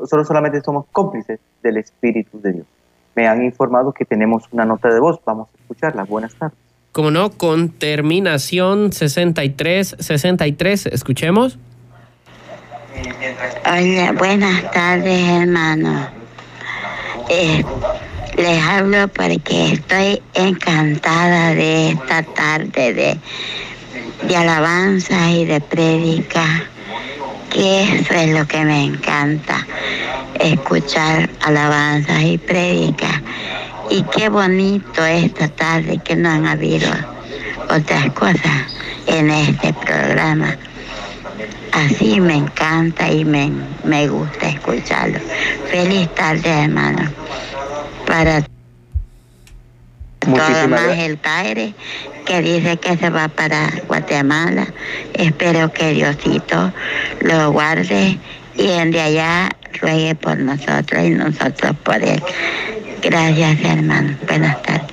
solo 0.08 0.24
solamente 0.24 0.60
somos 0.60 0.86
cómplices 0.92 1.40
del 1.62 1.78
Espíritu 1.78 2.40
de 2.40 2.52
Dios. 2.52 2.66
Me 3.14 3.26
han 3.28 3.42
informado 3.42 3.92
que 3.92 4.04
tenemos 4.04 4.44
una 4.52 4.64
nota 4.64 4.88
de 4.92 5.00
voz, 5.00 5.20
vamos 5.24 5.48
a 5.52 5.58
escucharla. 5.58 6.04
Buenas 6.04 6.34
tardes. 6.34 6.58
Como 6.92 7.10
no, 7.10 7.30
con 7.30 7.70
terminación 7.70 8.92
63, 8.92 9.96
63, 9.98 10.86
escuchemos. 10.86 11.58
Hola, 13.64 14.12
buenas 14.12 14.70
tardes, 14.72 15.28
hermano. 15.28 16.21
Eh, 17.28 17.64
les 18.36 18.62
hablo 18.62 19.08
porque 19.08 19.72
estoy 19.72 20.22
encantada 20.34 21.54
de 21.54 21.90
esta 21.90 22.22
tarde 22.22 22.94
de, 22.94 23.18
de 24.26 24.36
alabanza 24.36 25.30
y 25.30 25.44
de 25.44 25.60
prédica 25.60 26.64
que 27.50 27.82
eso 27.82 28.14
es 28.14 28.30
lo 28.30 28.46
que 28.46 28.64
me 28.64 28.84
encanta, 28.84 29.66
escuchar 30.40 31.28
alabanzas 31.42 32.22
y 32.22 32.38
prédicas. 32.38 33.20
Y 33.90 34.02
qué 34.04 34.30
bonito 34.30 35.04
esta 35.04 35.48
tarde 35.48 36.00
que 36.02 36.16
no 36.16 36.30
han 36.30 36.46
habido 36.46 36.90
otras 37.68 38.10
cosas 38.12 38.74
en 39.06 39.30
este 39.30 39.74
programa. 39.74 40.56
Así 41.72 42.20
me 42.20 42.34
encanta 42.34 43.10
y 43.10 43.24
me, 43.24 43.50
me 43.84 44.06
gusta 44.06 44.48
escucharlo. 44.48 45.18
Feliz 45.70 46.14
tarde, 46.14 46.64
hermano. 46.64 47.10
Para 48.06 48.42
todo 50.20 50.68
más 50.68 50.98
el 50.98 51.18
Taire, 51.18 51.74
que 52.26 52.42
dice 52.42 52.76
que 52.76 52.96
se 52.96 53.10
va 53.10 53.28
para 53.28 53.70
Guatemala. 53.88 54.66
Espero 55.14 55.72
que 55.72 55.92
Diosito 55.92 56.72
lo 57.20 57.52
guarde 57.52 58.18
y 58.54 58.70
en 58.70 58.90
de 58.90 59.00
allá 59.00 59.48
ruegue 59.80 60.14
por 60.14 60.38
nosotros 60.38 61.02
y 61.02 61.10
nosotros 61.10 61.74
por 61.82 61.96
él. 61.96 62.22
Gracias, 63.02 63.64
hermano. 63.64 64.16
Buenas 64.26 64.62
tardes. 64.62 64.92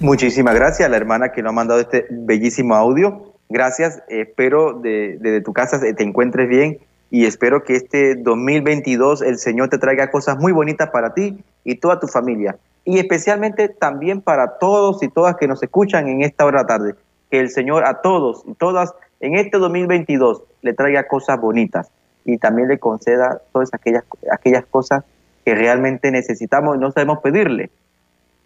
Muchísimas 0.00 0.54
gracias 0.54 0.86
a 0.86 0.90
la 0.90 0.96
hermana 0.96 1.32
que 1.32 1.42
nos 1.42 1.50
ha 1.50 1.54
mandado 1.54 1.80
este 1.80 2.06
bellísimo 2.10 2.74
audio. 2.74 3.37
Gracias. 3.48 4.02
Espero 4.08 4.74
desde 4.74 5.18
de, 5.18 5.40
tu 5.40 5.52
casa 5.52 5.80
te 5.80 6.02
encuentres 6.02 6.48
bien 6.48 6.78
y 7.10 7.24
espero 7.24 7.64
que 7.64 7.74
este 7.74 8.14
2022 8.14 9.22
el 9.22 9.38
Señor 9.38 9.70
te 9.70 9.78
traiga 9.78 10.10
cosas 10.10 10.38
muy 10.38 10.52
bonitas 10.52 10.90
para 10.90 11.14
ti 11.14 11.42
y 11.64 11.76
toda 11.76 12.00
tu 12.00 12.06
familia 12.06 12.58
y 12.88 12.98
especialmente 12.98 13.68
también 13.68 14.22
para 14.22 14.56
todos 14.56 15.02
y 15.02 15.08
todas 15.08 15.36
que 15.36 15.46
nos 15.46 15.62
escuchan 15.62 16.08
en 16.08 16.22
esta 16.22 16.46
hora 16.46 16.66
tarde. 16.66 16.94
Que 17.30 17.38
el 17.38 17.50
Señor 17.50 17.84
a 17.84 18.00
todos 18.00 18.44
y 18.46 18.54
todas 18.54 18.94
en 19.20 19.36
este 19.36 19.58
2022 19.58 20.42
le 20.62 20.72
traiga 20.72 21.06
cosas 21.06 21.38
bonitas 21.38 21.90
y 22.24 22.38
también 22.38 22.68
le 22.68 22.78
conceda 22.78 23.42
todas 23.52 23.74
aquellas, 23.74 24.04
aquellas 24.32 24.64
cosas 24.64 25.04
que 25.44 25.54
realmente 25.54 26.10
necesitamos 26.10 26.76
y 26.76 26.80
no 26.80 26.90
sabemos 26.90 27.18
pedirle. 27.18 27.68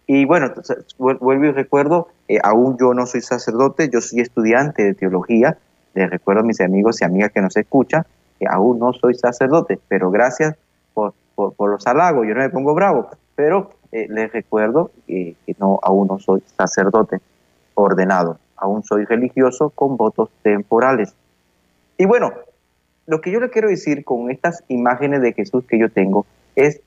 Y 0.05 0.25
bueno, 0.25 0.51
vuelvo 0.97 1.45
y 1.45 1.51
recuerdo, 1.51 2.09
eh, 2.27 2.39
aún 2.43 2.77
yo 2.77 2.93
no 2.93 3.05
soy 3.05 3.21
sacerdote, 3.21 3.89
yo 3.89 4.01
soy 4.01 4.19
estudiante 4.19 4.83
de 4.83 4.93
teología. 4.93 5.57
Les 5.93 6.09
recuerdo 6.09 6.41
a 6.41 6.43
mis 6.43 6.59
amigos 6.59 7.01
y 7.01 7.05
amigas 7.05 7.31
que 7.31 7.41
nos 7.41 7.55
escuchan 7.55 8.05
que 8.39 8.45
aún 8.49 8.79
no 8.79 8.93
soy 8.93 9.13
sacerdote, 9.13 9.79
pero 9.87 10.11
gracias 10.11 10.55
por, 10.93 11.13
por, 11.35 11.69
los 11.69 11.85
halagos, 11.87 12.27
yo 12.27 12.33
no 12.33 12.41
me 12.41 12.49
pongo 12.49 12.73
bravo, 12.73 13.09
pero 13.35 13.71
eh, 13.91 14.07
les 14.09 14.31
recuerdo 14.31 14.91
que 15.07 15.35
no, 15.59 15.79
aún 15.81 16.07
no 16.07 16.19
soy 16.19 16.43
sacerdote 16.57 17.19
ordenado, 17.75 18.39
aún 18.55 18.83
soy 18.83 19.05
religioso 19.05 19.69
con 19.69 19.97
votos 19.97 20.29
temporales. 20.41 21.15
Y 21.97 22.05
bueno, 22.05 22.33
lo 23.05 23.21
que 23.21 23.31
yo 23.31 23.39
le 23.39 23.49
quiero 23.49 23.69
decir 23.69 24.03
con 24.03 24.31
estas 24.31 24.63
imágenes 24.67 25.21
de 25.21 25.33
Jesús 25.33 25.65
que 25.67 25.77
yo 25.77 25.89
tengo 25.89 26.25
es 26.55 26.81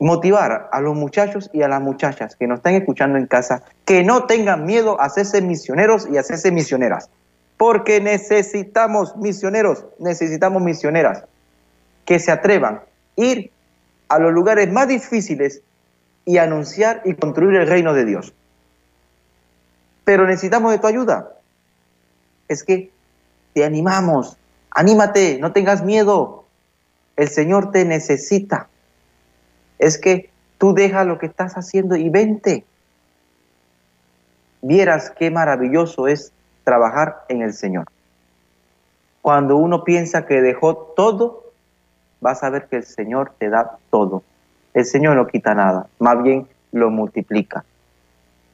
motivar 0.00 0.70
a 0.72 0.80
los 0.80 0.96
muchachos 0.96 1.50
y 1.52 1.62
a 1.62 1.68
las 1.68 1.80
muchachas 1.80 2.34
que 2.34 2.46
nos 2.46 2.58
están 2.58 2.74
escuchando 2.74 3.18
en 3.18 3.26
casa 3.26 3.62
que 3.84 4.02
no 4.02 4.24
tengan 4.24 4.64
miedo 4.64 5.00
a 5.00 5.04
hacerse 5.04 5.42
misioneros 5.42 6.08
y 6.10 6.16
a 6.16 6.20
hacerse 6.20 6.50
misioneras. 6.50 7.10
Porque 7.58 8.00
necesitamos 8.00 9.14
misioneros, 9.16 9.84
necesitamos 9.98 10.62
misioneras 10.62 11.24
que 12.06 12.18
se 12.18 12.32
atrevan 12.32 12.76
a 12.76 12.82
ir 13.16 13.52
a 14.08 14.18
los 14.18 14.32
lugares 14.32 14.72
más 14.72 14.88
difíciles 14.88 15.62
y 16.24 16.38
anunciar 16.38 17.02
y 17.04 17.14
construir 17.14 17.60
el 17.60 17.68
reino 17.68 17.92
de 17.92 18.06
Dios. 18.06 18.32
Pero 20.04 20.26
necesitamos 20.26 20.72
de 20.72 20.78
tu 20.78 20.86
ayuda. 20.86 21.34
Es 22.48 22.64
que 22.64 22.90
te 23.52 23.64
animamos, 23.64 24.38
anímate, 24.70 25.38
no 25.38 25.52
tengas 25.52 25.84
miedo. 25.84 26.44
El 27.16 27.28
Señor 27.28 27.70
te 27.70 27.84
necesita. 27.84 28.68
Es 29.80 29.98
que 29.98 30.30
tú 30.58 30.72
deja 30.72 31.02
lo 31.02 31.18
que 31.18 31.26
estás 31.26 31.54
haciendo 31.54 31.96
y 31.96 32.08
vente. 32.08 32.64
Vieras 34.62 35.10
qué 35.18 35.32
maravilloso 35.32 36.06
es 36.06 36.32
trabajar 36.62 37.24
en 37.28 37.42
el 37.42 37.52
Señor. 37.52 37.86
Cuando 39.22 39.56
uno 39.56 39.82
piensa 39.82 40.24
que 40.24 40.40
dejó 40.40 40.76
todo, 40.76 41.50
vas 42.20 42.44
a 42.44 42.50
ver 42.50 42.68
que 42.68 42.76
el 42.76 42.84
Señor 42.84 43.32
te 43.38 43.48
da 43.48 43.78
todo 43.90 44.22
el 44.74 44.84
Señor 44.84 45.16
no 45.16 45.26
quita 45.26 45.54
nada, 45.54 45.86
más 45.98 46.22
bien 46.22 46.46
lo 46.72 46.90
multiplica. 46.90 47.64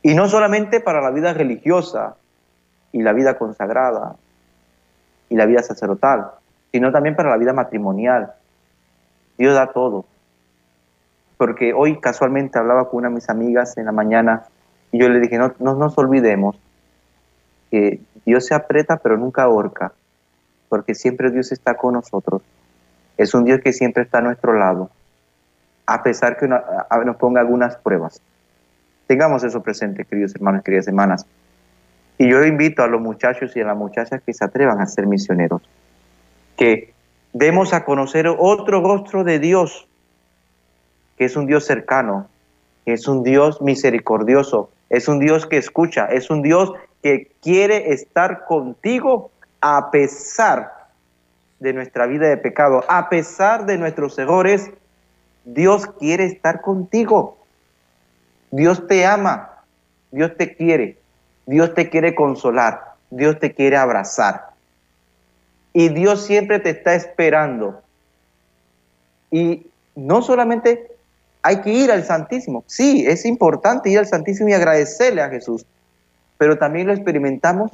Y 0.02 0.14
no 0.14 0.28
solamente 0.28 0.80
para 0.80 1.00
la 1.00 1.10
vida 1.10 1.32
religiosa 1.34 2.16
y 2.92 3.02
la 3.02 3.12
vida 3.12 3.36
consagrada 3.36 4.16
y 5.28 5.36
la 5.36 5.46
vida 5.46 5.62
sacerdotal, 5.62 6.30
sino 6.72 6.92
también 6.92 7.16
para 7.16 7.30
la 7.30 7.36
vida 7.36 7.52
matrimonial. 7.52 8.32
Dios 9.36 9.54
da 9.54 9.66
todo. 9.72 10.06
Porque 11.36 11.72
hoy 11.74 12.00
casualmente 12.00 12.58
hablaba 12.58 12.88
con 12.88 12.98
una 12.98 13.08
de 13.08 13.14
mis 13.14 13.28
amigas 13.28 13.76
en 13.76 13.86
la 13.86 13.92
mañana 13.92 14.44
y 14.92 14.98
yo 14.98 15.08
le 15.08 15.20
dije, 15.20 15.38
no, 15.38 15.54
no 15.58 15.74
nos 15.74 15.96
olvidemos 15.98 16.58
que 17.70 18.00
Dios 18.24 18.46
se 18.46 18.54
aprieta 18.54 18.98
pero 18.98 19.16
nunca 19.16 19.42
ahorca, 19.42 19.92
porque 20.68 20.94
siempre 20.94 21.30
Dios 21.30 21.52
está 21.52 21.74
con 21.74 21.94
nosotros. 21.94 22.42
Es 23.16 23.34
un 23.34 23.44
Dios 23.44 23.60
que 23.62 23.72
siempre 23.72 24.04
está 24.04 24.18
a 24.18 24.22
nuestro 24.22 24.52
lado 24.52 24.90
a 25.86 26.02
pesar 26.02 26.36
que 26.36 26.48
nos 26.48 27.16
ponga 27.16 27.40
algunas 27.40 27.76
pruebas. 27.76 28.20
Tengamos 29.06 29.44
eso 29.44 29.62
presente, 29.62 30.04
queridos 30.04 30.34
hermanos 30.34 30.62
queridas 30.64 30.88
hermanas. 30.88 31.26
Y 32.18 32.28
yo 32.28 32.44
invito 32.44 32.82
a 32.82 32.88
los 32.88 33.00
muchachos 33.00 33.56
y 33.56 33.60
a 33.60 33.66
las 33.66 33.76
muchachas 33.76 34.20
que 34.24 34.32
se 34.32 34.44
atrevan 34.44 34.80
a 34.80 34.86
ser 34.86 35.06
misioneros, 35.06 35.62
que 36.56 36.92
demos 37.32 37.72
a 37.72 37.84
conocer 37.84 38.26
otro 38.26 38.80
rostro 38.80 39.22
de 39.22 39.38
Dios, 39.38 39.86
que 41.16 41.24
es 41.24 41.36
un 41.36 41.46
Dios 41.46 41.64
cercano, 41.64 42.28
que 42.84 42.92
es 42.92 43.08
un 43.08 43.22
Dios 43.22 43.60
misericordioso, 43.62 44.70
es 44.90 45.08
un 45.08 45.18
Dios 45.18 45.46
que 45.46 45.56
escucha, 45.56 46.06
es 46.06 46.30
un 46.30 46.42
Dios 46.42 46.72
que 47.02 47.30
quiere 47.42 47.92
estar 47.92 48.44
contigo 48.46 49.30
a 49.60 49.90
pesar 49.90 50.72
de 51.58 51.72
nuestra 51.72 52.06
vida 52.06 52.28
de 52.28 52.36
pecado, 52.36 52.84
a 52.88 53.08
pesar 53.08 53.66
de 53.66 53.78
nuestros 53.78 54.18
errores, 54.18 54.70
Dios 55.44 55.86
quiere 55.98 56.24
estar 56.24 56.60
contigo. 56.60 57.38
Dios 58.50 58.86
te 58.86 59.06
ama. 59.06 59.56
Dios 60.10 60.36
te 60.36 60.56
quiere, 60.56 60.98
Dios 61.44 61.74
te 61.74 61.90
quiere 61.90 62.14
consolar, 62.14 62.94
Dios 63.10 63.38
te 63.38 63.52
quiere 63.52 63.76
abrazar. 63.76 64.50
Y 65.72 65.90
Dios 65.90 66.24
siempre 66.24 66.58
te 66.58 66.70
está 66.70 66.94
esperando. 66.94 67.82
Y 69.30 69.66
no 69.94 70.22
solamente 70.22 70.95
hay 71.46 71.60
que 71.60 71.70
ir 71.70 71.92
al 71.92 72.02
Santísimo, 72.02 72.64
sí, 72.66 73.06
es 73.06 73.24
importante 73.24 73.88
ir 73.88 74.00
al 74.00 74.06
Santísimo 74.08 74.48
y 74.48 74.52
agradecerle 74.52 75.22
a 75.22 75.28
Jesús, 75.28 75.64
pero 76.38 76.58
también 76.58 76.88
lo 76.88 76.92
experimentamos 76.92 77.70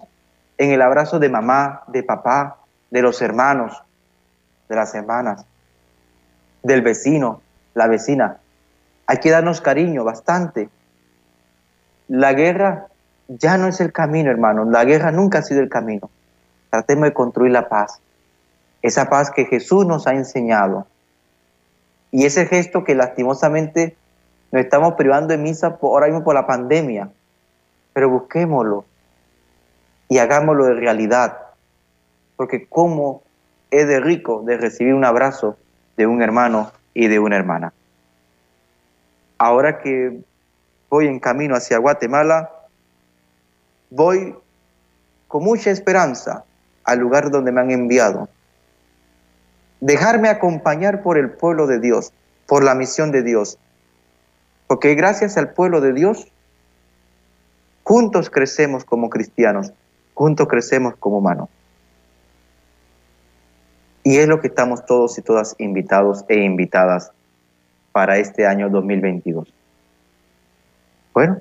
en 0.59 0.73
el 0.73 0.83
abrazo 0.83 1.19
de 1.19 1.31
mamá, 1.31 1.83
de 1.87 2.03
papá, 2.03 2.59
de 2.91 3.01
los 3.01 3.23
hermanos, 3.23 3.83
de 4.69 4.77
las 4.77 4.95
hermanas, 4.95 5.47
del 6.63 6.83
vecino, 6.83 7.41
la 7.73 7.89
vecina. 7.89 8.41
Hay 9.07 9.17
que 9.21 9.31
darnos 9.31 9.63
cariño 9.63 10.05
bastante. 10.05 10.69
La 12.09 12.35
guerra 12.35 12.89
ya 13.27 13.57
no 13.57 13.69
es 13.69 13.81
el 13.81 13.91
camino, 13.91 14.31
hermano. 14.31 14.67
La 14.67 14.85
guerra 14.85 15.13
nunca 15.13 15.39
ha 15.39 15.43
sido 15.43 15.63
el 15.63 15.71
camino. 15.71 16.11
Tratemos 16.69 17.05
de 17.05 17.15
construir 17.15 17.53
la 17.53 17.71
paz. 17.71 18.01
Esa 18.83 19.09
paz 19.09 19.31
que 19.31 19.47
Jesús 19.47 19.87
nos 19.87 20.07
ha 20.07 20.13
enseñado. 20.13 20.87
Y 22.13 22.27
ese 22.27 22.47
gesto 22.47 22.85
que 22.85 22.95
lastimosamente 22.95 23.97
nos 24.53 24.63
estamos 24.63 24.95
privando 24.95 25.29
de 25.29 25.39
misa 25.39 25.79
ahora 25.83 26.07
mismo 26.07 26.23
por 26.23 26.35
la 26.35 26.47
pandemia. 26.47 27.11
Pero 27.95 28.11
busquémoslo 28.11 28.85
y 30.09 30.19
hagámoslo 30.19 30.67
de 30.67 30.75
realidad. 30.75 31.39
Porque 32.37 32.67
cómo 32.69 33.23
es 33.71 33.89
de 33.89 33.99
rico 33.99 34.43
de 34.45 34.59
recibir 34.59 34.95
un 34.95 35.05
abrazo 35.05 35.57
de 35.97 36.07
un 36.07 36.23
hermano 36.23 36.71
y 36.93 37.09
de 37.09 37.19
una 37.19 37.37
hermana. 37.37 37.73
Ahora 39.39 39.81
que 39.81 40.21
voy 40.91 41.07
en 41.07 41.19
camino 41.19 41.57
hacia 41.57 41.79
Guatemala, 41.79 42.51
voy 43.89 44.37
con 45.27 45.45
mucha 45.45 45.71
esperanza 45.71 46.45
al 46.85 46.99
lugar 46.99 47.31
donde 47.31 47.53
me 47.53 47.63
han 47.63 47.71
enviado. 47.71 48.29
Dejarme 49.83 50.29
acompañar 50.29 51.03
por 51.03 51.19
el 51.19 51.31
pueblo 51.31 51.67
de 51.67 51.81
Dios, 51.81 52.13
por 52.47 52.63
la 52.63 52.77
misión 52.77 53.11
de 53.11 53.25
Dios. 53.25 53.59
Porque 54.69 54.95
gracias 54.95 55.37
al 55.37 55.55
pueblo 55.55 55.81
de 55.81 55.93
Dios, 55.93 56.29
juntos 57.83 58.31
crecemos 58.31 58.85
como 58.85 59.11
cristianos, 59.11 59.73
juntos 60.15 60.47
crecemos 60.47 60.95
como 61.01 61.19
humanos. 61.19 61.49
Y 64.05 64.19
es 64.19 64.29
lo 64.29 64.41
que 64.41 64.47
estamos 64.47 64.87
todos 64.87 65.19
y 65.19 65.23
todas 65.23 65.57
invitados 65.59 66.25
e 66.29 66.37
invitadas 66.45 67.11
para 67.91 68.19
este 68.19 68.47
año 68.47 68.71
2022. 68.71 69.53
Bueno, 71.13 71.41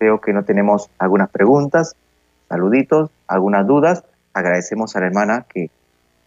veo 0.00 0.22
que 0.22 0.32
no 0.32 0.42
tenemos 0.46 0.88
algunas 0.98 1.28
preguntas, 1.28 1.94
saluditos, 2.48 3.10
algunas 3.26 3.66
dudas. 3.66 4.04
Agradecemos 4.32 4.96
a 4.96 5.00
la 5.00 5.06
hermana 5.06 5.44
que 5.52 5.70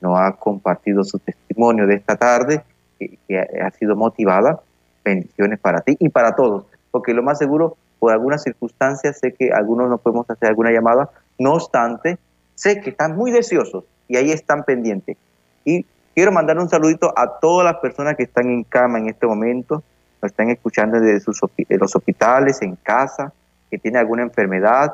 nos 0.02 0.20
ha 0.20 0.34
compartido 0.34 1.04
su 1.04 1.20
testimonio 1.20 1.88
de 1.88 1.96
esta 1.96 2.16
tarde, 2.16 2.64
que, 3.00 3.18
ha 3.62 3.72
sido 3.72 3.96
motivada. 3.96 4.62
Bendiciones 5.04 5.60
para 5.60 5.82
ti 5.82 5.96
y 6.00 6.10
para 6.10 6.36
todos, 6.36 6.66
porque 6.92 7.14
lo 7.14 7.24
más 7.24 7.38
seguro, 7.38 7.78
por 7.98 8.12
algunas 8.12 8.44
circunstancias, 8.44 9.20
sé 9.20 9.34
que 9.34 9.52
algunos 9.52 9.90
no 9.90 9.98
podemos 9.98 10.30
hacer 10.30 10.50
alguna 10.50 10.72
llamada. 10.72 11.10
No 11.40 11.54
obstante, 11.54 12.18
sé 12.56 12.82
que 12.82 12.90
están 12.90 13.16
muy 13.16 13.32
deseosos 13.32 13.86
y 14.08 14.18
ahí 14.18 14.32
están 14.32 14.64
pendientes. 14.64 15.16
Y 15.64 15.86
quiero 16.14 16.32
mandar 16.32 16.58
un 16.60 16.68
saludito 16.68 17.14
a 17.16 17.40
todas 17.40 17.64
las 17.64 17.78
personas 17.78 18.16
que 18.18 18.24
están 18.24 18.50
en 18.50 18.64
cama 18.64 19.00
en 19.00 19.08
este 19.08 19.28
momento, 19.28 19.84
nos 20.22 20.32
están 20.32 20.50
escuchando 20.50 21.00
desde 21.00 21.20
sus, 21.20 21.40
los 21.70 21.96
hospitales, 21.96 22.62
en 22.62 22.76
casa, 22.76 23.32
que 23.70 23.78
tienen 23.78 24.00
alguna 24.00 24.24
enfermedad 24.24 24.94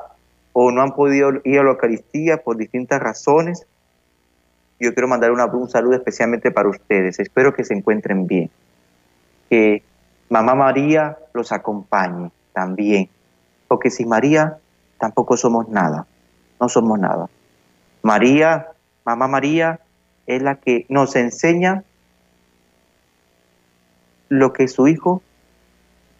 o 0.52 0.72
no 0.72 0.82
han 0.82 0.92
podido 0.92 1.32
ir 1.44 1.60
a 1.60 1.64
la 1.64 1.72
Eucaristía 1.72 2.38
por 2.38 2.58
distintas 2.58 3.02
razones. 3.02 3.66
Yo 4.84 4.94
quiero 4.94 5.08
mandar 5.08 5.32
una, 5.32 5.46
un 5.46 5.70
saludo 5.70 5.96
especialmente 5.96 6.52
para 6.52 6.68
ustedes. 6.68 7.18
Espero 7.18 7.54
que 7.54 7.64
se 7.64 7.74
encuentren 7.74 8.28
bien. 8.28 8.52
Que 9.50 9.82
Mamá 10.30 10.56
María 10.56 11.18
los 11.34 11.54
acompañe 11.54 12.32
también. 12.52 13.10
Porque 13.70 13.90
sin 13.90 14.10
María 14.10 14.58
tampoco 15.00 15.38
somos 15.38 15.70
nada. 15.70 16.06
No 16.60 16.68
somos 16.68 17.00
nada. 17.00 17.30
María 18.02 18.72
Mamá 19.06 19.30
María 19.30 19.80
es 20.28 20.42
la 20.42 20.56
que 20.56 20.86
nos 20.90 21.16
enseña 21.16 21.86
lo 24.28 24.52
que 24.52 24.68
su 24.68 24.90
hijo 24.90 25.22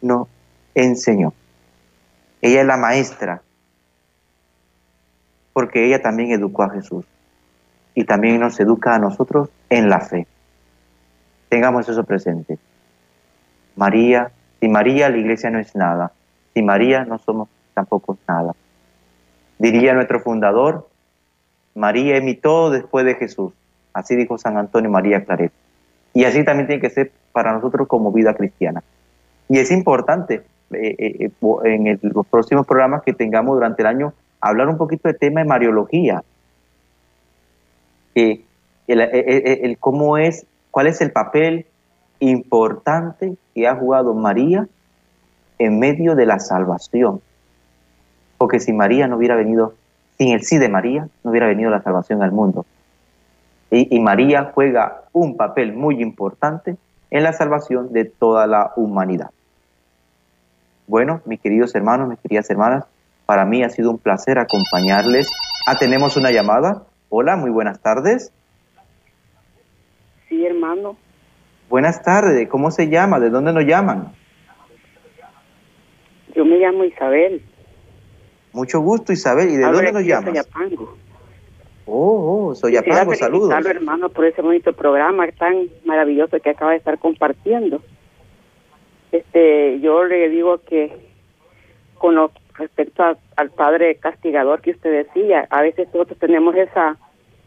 nos 0.02 0.30
enseñó. 0.74 1.34
Ella 2.42 2.62
es 2.62 2.68
la 2.68 2.78
maestra, 2.78 3.42
porque 5.52 5.86
ella 5.86 6.02
también 6.02 6.32
educó 6.32 6.64
a 6.64 6.70
Jesús 6.70 7.06
y 7.96 8.06
también 8.06 8.40
nos 8.40 8.60
educa 8.60 8.96
a 8.96 9.00
nosotros 9.00 9.50
en 9.70 9.90
la 9.90 10.00
fe. 10.00 10.28
Tengamos 11.50 11.88
eso 11.88 12.04
presente. 12.04 12.58
María, 13.76 14.32
sin 14.60 14.72
María 14.72 15.10
la 15.10 15.18
iglesia 15.18 15.50
no 15.50 15.60
es 15.60 15.76
nada, 15.76 16.12
sin 16.54 16.66
María 16.66 17.06
no 17.06 17.18
somos 17.20 17.50
tampoco 17.74 18.18
nada. 18.28 18.54
Diría 19.60 19.94
nuestro 19.94 20.20
fundador, 20.20 20.90
María 21.76 22.22
todo 22.42 22.70
después 22.70 23.06
de 23.06 23.16
Jesús. 23.16 23.54
Así 23.94 24.16
dijo 24.16 24.38
San 24.38 24.58
Antonio 24.58 24.90
María 24.90 25.24
Claret. 25.24 25.52
Y 26.14 26.26
así 26.26 26.44
también 26.44 26.68
tiene 26.68 26.82
que 26.82 26.90
ser 26.90 27.12
para 27.32 27.54
nosotros 27.54 27.88
como 27.88 28.12
vida 28.12 28.34
cristiana. 28.34 28.84
Y 29.50 29.58
es 29.60 29.72
importante 29.72 30.44
eh, 30.72 30.96
eh, 30.98 31.30
eh, 31.30 31.32
en 31.64 32.00
los 32.02 32.26
próximos 32.28 32.66
programas 32.66 33.04
que 33.04 33.14
tengamos 33.14 33.56
durante 33.56 33.82
el 33.82 33.88
año 33.88 34.14
hablar 34.42 34.68
un 34.68 34.78
poquito 34.78 35.08
del 35.08 35.18
tema 35.18 35.42
de 35.42 35.48
Mariología. 35.48 36.24
El, 38.16 38.46
el, 38.88 39.78
cómo 39.80 40.18
es, 40.18 40.46
cuál 40.72 40.88
es 40.88 41.02
el 41.02 41.12
papel 41.12 41.66
importante 42.20 43.36
que 43.54 43.68
ha 43.68 43.76
jugado 43.76 44.14
María 44.14 44.68
en 45.60 45.80
medio 45.80 46.16
de 46.16 46.26
la 46.26 46.40
salvación. 46.40 47.22
Porque 48.38 48.60
si 48.60 48.74
María 48.74 49.08
no 49.08 49.18
hubiera 49.18 49.36
venido 49.36 49.74
sin 50.18 50.30
el 50.30 50.44
sí 50.44 50.58
de 50.58 50.70
María 50.70 51.08
no 51.24 51.32
hubiera 51.32 51.48
venido 51.48 51.70
la 51.70 51.82
salvación 51.82 52.22
al 52.24 52.32
mundo. 52.32 52.66
Y, 53.72 54.00
María 54.00 54.52
juega 54.54 55.02
un 55.14 55.36
papel 55.36 55.74
muy 55.74 56.00
importante 56.00 56.78
en 57.10 57.24
la 57.24 57.34
salvación 57.34 57.92
de 57.92 58.06
toda 58.06 58.46
la 58.46 58.72
humanidad. 58.76 59.32
Bueno, 60.86 61.22
mis 61.26 61.40
queridos 61.40 61.74
hermanos, 61.74 62.08
mis 62.08 62.20
queridas 62.20 62.48
hermanas, 62.52 62.86
para 63.26 63.46
mí 63.46 63.64
ha 63.64 63.70
sido 63.70 63.90
un 63.90 63.98
placer 63.98 64.38
acompañarles. 64.38 65.28
Ah, 65.66 65.76
tenemos 65.80 66.18
una 66.18 66.30
llamada. 66.30 66.84
Hola, 67.16 67.36
muy 67.36 67.52
buenas 67.52 67.80
tardes. 67.80 68.34
Sí, 70.28 70.44
hermano. 70.44 70.98
Buenas 71.70 72.02
tardes, 72.02 72.50
¿cómo 72.50 72.72
se 72.72 72.90
llama? 72.90 73.20
¿De 73.20 73.30
dónde 73.30 73.54
nos 73.54 73.66
llaman? 73.66 74.14
Yo 76.36 76.44
me 76.44 76.58
llamo 76.58 76.86
Isabel. 76.86 77.44
Mucho 78.52 78.80
gusto, 78.80 79.14
Isabel. 79.14 79.50
¿Y 79.50 79.58
de 79.58 79.64
dónde 79.64 79.92
nos 79.92 80.02
llamas? 80.02 80.26
Soyapango. 80.26 80.98
Oh, 81.86 82.48
oh, 82.48 82.56
Soyapango, 82.56 83.14
saludos. 83.14 83.54
hermano, 83.64 84.10
por 84.10 84.26
ese 84.26 84.42
bonito 84.42 84.74
programa 84.74 85.28
tan 85.34 85.68
maravilloso 85.86 86.40
que 86.40 86.50
acaba 86.50 86.72
de 86.72 86.78
estar 86.78 86.98
compartiendo. 86.98 87.80
Este, 89.12 89.80
yo 89.82 90.04
le 90.06 90.30
digo 90.30 90.62
que 90.68 90.98
con 91.94 92.16
lo 92.16 92.32
respecto 92.56 93.04
al 93.36 93.50
Padre 93.52 93.96
castigador 93.96 94.62
que 94.62 94.72
usted 94.72 95.06
decía, 95.06 95.48
a 95.50 95.62
veces 95.62 95.88
nosotros 95.94 96.20
tenemos 96.20 96.56
esa 96.56 96.98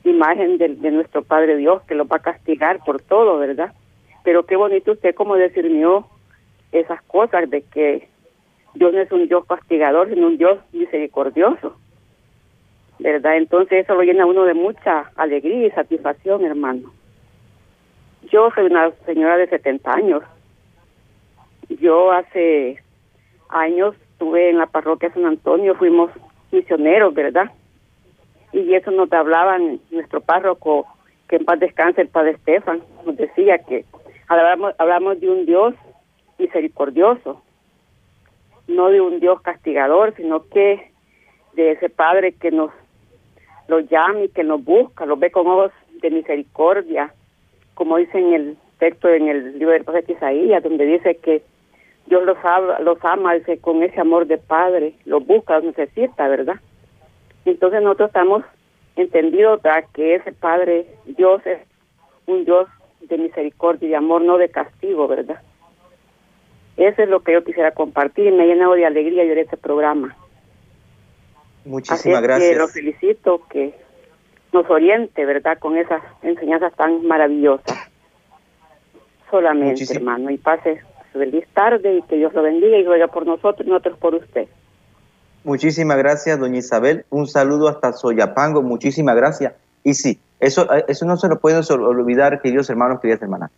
imagen 0.04 0.58
de, 0.58 0.68
de 0.68 0.90
nuestro 0.90 1.22
Padre 1.22 1.56
Dios 1.56 1.82
que 1.82 1.94
lo 1.94 2.06
va 2.06 2.16
a 2.16 2.22
castigar 2.22 2.84
por 2.84 3.00
todo, 3.00 3.38
¿verdad? 3.38 3.72
Pero 4.24 4.44
qué 4.44 4.56
bonito 4.56 4.92
usted 4.92 5.14
como 5.14 5.36
discernió 5.36 6.06
esas 6.72 7.02
cosas 7.02 7.48
de 7.48 7.62
que 7.62 8.08
Dios 8.74 8.92
no 8.92 9.00
es 9.00 9.10
un 9.12 9.26
Dios 9.28 9.44
castigador, 9.46 10.08
sino 10.08 10.26
un 10.26 10.38
Dios 10.38 10.58
misericordioso. 10.72 11.76
¿Verdad? 12.98 13.36
Entonces 13.36 13.84
eso 13.84 13.94
lo 13.94 14.02
llena 14.02 14.24
a 14.24 14.26
uno 14.26 14.44
de 14.44 14.54
mucha 14.54 15.10
alegría 15.16 15.66
y 15.66 15.70
satisfacción, 15.70 16.44
hermano. 16.44 16.92
Yo 18.30 18.50
soy 18.54 18.66
una 18.66 18.90
señora 19.04 19.36
de 19.36 19.48
70 19.48 19.92
años. 19.92 20.22
Yo 21.68 22.10
hace 22.10 22.82
años 23.48 23.94
estuve 24.16 24.48
en 24.48 24.56
la 24.56 24.66
parroquia 24.66 25.12
San 25.12 25.26
Antonio, 25.26 25.74
fuimos 25.74 26.10
misioneros, 26.50 27.12
¿verdad? 27.12 27.50
Y 28.50 28.72
eso 28.72 28.90
nos 28.90 29.12
hablaban 29.12 29.78
nuestro 29.90 30.22
párroco, 30.22 30.86
que 31.28 31.36
en 31.36 31.44
paz 31.44 31.60
descanse 31.60 32.00
el 32.00 32.08
padre 32.08 32.30
Estefan, 32.30 32.80
nos 33.04 33.14
decía 33.14 33.58
que 33.58 33.84
hablamos, 34.26 34.74
hablamos 34.78 35.20
de 35.20 35.28
un 35.28 35.44
Dios 35.44 35.74
misericordioso, 36.38 37.42
no 38.68 38.88
de 38.88 39.02
un 39.02 39.20
Dios 39.20 39.42
castigador, 39.42 40.14
sino 40.16 40.48
que 40.48 40.90
de 41.52 41.72
ese 41.72 41.90
Padre 41.90 42.32
que 42.32 42.50
nos 42.50 42.70
lo 43.68 43.80
llama 43.80 44.24
y 44.24 44.28
que 44.30 44.44
nos 44.44 44.64
busca, 44.64 45.04
lo 45.04 45.16
ve 45.16 45.30
con 45.30 45.46
ojos 45.46 45.72
de 46.00 46.10
misericordia, 46.10 47.12
como 47.74 47.98
dice 47.98 48.18
en 48.18 48.32
el 48.32 48.56
texto 48.78 49.08
en 49.10 49.28
el 49.28 49.58
libro 49.58 49.74
del 49.74 49.84
profeta 49.84 50.12
Isaías, 50.12 50.62
donde 50.62 50.86
dice 50.86 51.16
que 51.16 51.42
Dios 52.06 52.24
los, 52.24 52.38
ama, 52.44 52.78
los 52.80 52.98
ama 53.04 53.32
con 53.60 53.82
ese 53.82 54.00
amor 54.00 54.26
de 54.26 54.38
padre, 54.38 54.94
los 55.04 55.26
busca, 55.26 55.54
los 55.54 55.76
necesita, 55.76 56.28
¿verdad? 56.28 56.56
Entonces 57.44 57.82
nosotros 57.82 58.08
estamos 58.08 58.44
entendidos 58.96 59.60
que 59.92 60.16
ese 60.16 60.32
Padre, 60.32 60.86
Dios 61.04 61.44
es 61.46 61.58
un 62.26 62.44
Dios 62.44 62.68
de 63.02 63.18
misericordia 63.18 63.86
y 63.86 63.90
de 63.90 63.96
amor, 63.96 64.22
no 64.22 64.38
de 64.38 64.48
castigo, 64.48 65.06
¿verdad? 65.06 65.40
Eso 66.76 67.02
es 67.02 67.08
lo 67.08 67.20
que 67.20 67.32
yo 67.32 67.44
quisiera 67.44 67.70
compartir. 67.70 68.32
Me 68.32 68.44
he 68.44 68.48
llenado 68.48 68.74
de 68.74 68.84
alegría 68.84 69.24
yo 69.24 69.32
este 69.34 69.56
programa. 69.56 70.16
Muchísimas 71.64 72.22
gracias. 72.22 72.50
Que 72.50 72.56
lo 72.56 72.68
felicito 72.68 73.42
que 73.48 73.74
nos 74.52 74.68
oriente, 74.68 75.24
¿verdad? 75.24 75.58
Con 75.58 75.78
esas 75.78 76.02
enseñanzas 76.22 76.74
tan 76.74 77.06
maravillosas. 77.06 77.90
Solamente, 79.30 79.84
hermano. 79.94 80.30
Y 80.30 80.38
pase 80.38 80.80
feliz 81.16 81.46
tarde 81.54 81.96
y 81.96 82.02
que 82.02 82.16
Dios 82.16 82.32
lo 82.34 82.42
bendiga 82.42 82.76
y 82.76 82.84
ruega 82.84 83.08
por 83.08 83.26
nosotros 83.26 83.66
y 83.66 83.70
nosotros 83.70 83.98
por 83.98 84.14
usted. 84.14 84.46
Muchísimas 85.44 85.96
gracias, 85.96 86.38
doña 86.38 86.58
Isabel. 86.58 87.04
Un 87.10 87.28
saludo 87.28 87.68
hasta 87.68 87.92
Soyapango. 87.92 88.62
Muchísimas 88.62 89.14
gracias. 89.14 89.52
Y 89.84 89.94
sí, 89.94 90.18
eso, 90.40 90.66
eso 90.88 91.06
no 91.06 91.16
se 91.16 91.28
lo 91.28 91.38
pueden 91.38 91.62
olvidar, 91.70 92.42
queridos 92.42 92.68
hermanos, 92.68 93.00
queridas 93.00 93.22
hermanas. 93.22 93.50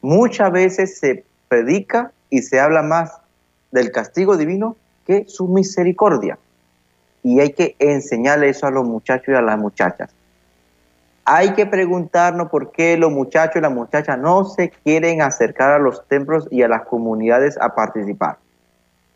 muchas 0.00 0.52
veces 0.52 0.98
se 0.98 1.24
predica 1.48 2.12
y 2.30 2.42
se 2.42 2.60
habla 2.60 2.82
más 2.82 3.18
del 3.72 3.90
castigo 3.90 4.36
divino 4.36 4.76
que 5.04 5.24
su 5.26 5.48
misericordia. 5.48 6.38
Y 7.24 7.40
hay 7.40 7.52
que 7.52 7.74
enseñarle 7.80 8.48
eso 8.50 8.66
a 8.66 8.70
los 8.70 8.84
muchachos 8.84 9.28
y 9.28 9.34
a 9.34 9.42
las 9.42 9.58
muchachas. 9.58 10.13
Hay 11.26 11.54
que 11.54 11.64
preguntarnos 11.64 12.50
por 12.50 12.70
qué 12.70 12.98
los 12.98 13.10
muchachos 13.10 13.56
y 13.56 13.60
las 13.60 13.72
muchachas 13.72 14.18
no 14.18 14.44
se 14.44 14.70
quieren 14.70 15.22
acercar 15.22 15.70
a 15.70 15.78
los 15.78 16.06
templos 16.06 16.46
y 16.50 16.62
a 16.62 16.68
las 16.68 16.82
comunidades 16.82 17.56
a 17.58 17.74
participar. 17.74 18.38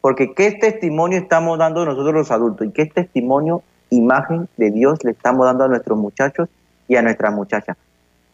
Porque 0.00 0.32
qué 0.32 0.52
testimonio 0.52 1.18
estamos 1.18 1.58
dando 1.58 1.84
nosotros 1.84 2.14
los 2.14 2.30
adultos 2.30 2.66
y 2.66 2.70
qué 2.70 2.86
testimonio, 2.86 3.62
imagen 3.90 4.48
de 4.56 4.70
Dios 4.70 5.04
le 5.04 5.10
estamos 5.10 5.44
dando 5.44 5.64
a 5.64 5.68
nuestros 5.68 5.98
muchachos 5.98 6.48
y 6.86 6.96
a 6.96 7.02
nuestras 7.02 7.34
muchachas. 7.34 7.76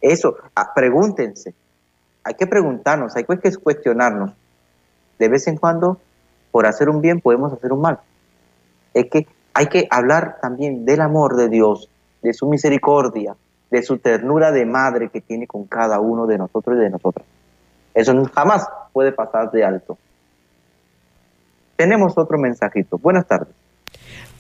Eso, 0.01 0.37
ah, 0.55 0.73
pregúntense. 0.73 1.55
Hay 2.23 2.35
que 2.35 2.47
preguntarnos, 2.47 3.17
hay 3.17 3.25
que 3.25 3.57
cuestionarnos. 3.57 4.33
De 5.19 5.29
vez 5.29 5.49
en 5.49 5.57
cuando, 5.57 5.99
por 6.53 6.67
hacer 6.67 6.89
un 6.89 7.01
bien, 7.01 7.21
podemos 7.21 7.53
hacer 7.53 7.73
un 7.73 7.81
mal. 7.81 7.99
Es 8.93 9.07
que 9.11 9.27
hay 9.53 9.67
que 9.67 9.89
hablar 9.91 10.39
también 10.41 10.85
del 10.85 11.01
amor 11.01 11.37
de 11.37 11.49
Dios, 11.49 11.89
de 12.23 12.33
su 12.33 12.49
misericordia, 12.49 13.37
de 13.75 13.83
su 13.83 13.99
ternura 13.99 14.53
de 14.53 14.65
madre 14.67 15.09
que 15.13 15.21
tiene 15.21 15.49
con 15.49 15.67
cada 15.67 15.99
uno 15.99 16.29
de 16.29 16.39
nosotros 16.39 16.77
y 16.77 16.81
de 16.81 16.91
nosotras. 16.91 17.27
Eso 17.93 18.15
jamás 18.33 18.69
puede 18.93 19.11
pasar 19.11 19.51
de 19.51 19.65
alto. 19.65 19.99
Tenemos 21.75 22.17
otro 22.17 22.39
mensajito. 22.39 22.99
Buenas 22.99 23.27
tardes. 23.27 23.53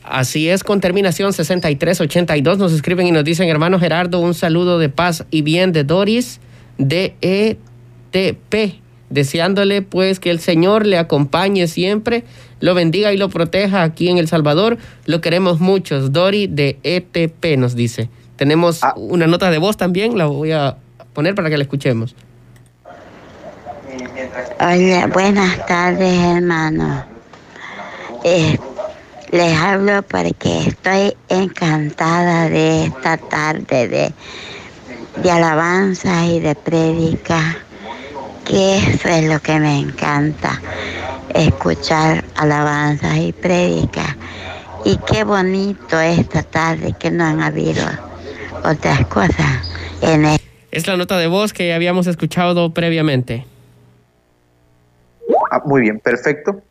Así 0.04 0.48
es, 0.48 0.62
con 0.62 0.80
terminación 0.80 1.32
6382 1.32 2.58
nos 2.58 2.72
escriben 2.72 3.08
y 3.08 3.10
nos 3.10 3.24
dicen, 3.24 3.48
hermano 3.48 3.80
Gerardo, 3.80 4.20
un 4.20 4.34
saludo 4.34 4.78
de 4.78 4.88
paz 4.88 5.26
y 5.32 5.42
bien 5.42 5.72
de 5.72 5.82
Doris 5.82 6.38
de 6.78 7.16
ETP, 7.20 8.82
deseándole 9.10 9.82
pues 9.82 10.20
que 10.20 10.30
el 10.30 10.38
Señor 10.38 10.86
le 10.86 10.96
acompañe 10.96 11.66
siempre, 11.66 12.22
lo 12.60 12.74
bendiga 12.74 13.12
y 13.12 13.16
lo 13.16 13.30
proteja 13.30 13.82
aquí 13.82 14.08
en 14.10 14.18
El 14.18 14.28
Salvador. 14.28 14.78
Lo 15.06 15.20
queremos 15.20 15.58
muchos. 15.58 16.12
Dori 16.12 16.46
de 16.46 16.78
ETP 16.84 17.58
nos 17.58 17.74
dice. 17.74 18.10
Tenemos 18.36 18.82
ah. 18.82 18.94
una 18.96 19.26
nota 19.26 19.50
de 19.50 19.58
voz 19.58 19.76
también, 19.76 20.18
la 20.18 20.26
voy 20.26 20.52
a 20.52 20.76
poner 21.12 21.34
para 21.34 21.50
que 21.50 21.56
la 21.56 21.64
escuchemos. 21.64 22.14
Hola, 24.60 25.06
buenas 25.12 25.66
tardes, 25.66 26.18
hermano. 26.36 27.04
Eh, 28.24 28.58
les 29.30 29.56
hablo 29.56 30.02
porque 30.02 30.68
estoy 30.68 31.16
encantada 31.28 32.48
de 32.48 32.84
esta 32.84 33.16
tarde 33.16 33.88
de, 33.88 34.12
de 35.22 35.30
alabanza 35.30 36.24
y 36.26 36.40
de 36.40 36.54
prédica, 36.54 37.56
que 38.44 38.78
eso 38.78 39.08
es 39.08 39.24
lo 39.24 39.40
que 39.40 39.60
me 39.60 39.78
encanta, 39.78 40.60
escuchar 41.34 42.24
alabanzas 42.36 43.16
y 43.18 43.32
prédica. 43.32 44.16
Y 44.84 44.98
qué 44.98 45.24
bonito 45.24 46.00
esta 46.00 46.42
tarde 46.42 46.94
que 46.98 47.10
no 47.10 47.24
han 47.24 47.40
habido 47.40 47.84
otras 48.64 49.06
cosas 49.06 49.70
en 50.02 50.24
el... 50.24 50.40
Es 50.70 50.88
la 50.88 50.96
nota 50.96 51.16
de 51.18 51.28
voz 51.28 51.52
que 51.52 51.72
habíamos 51.72 52.06
escuchado 52.08 52.74
previamente. 52.74 53.46
Ah, 55.50 55.62
muy 55.64 55.82
bien, 55.82 56.00
perfecto 56.00 56.62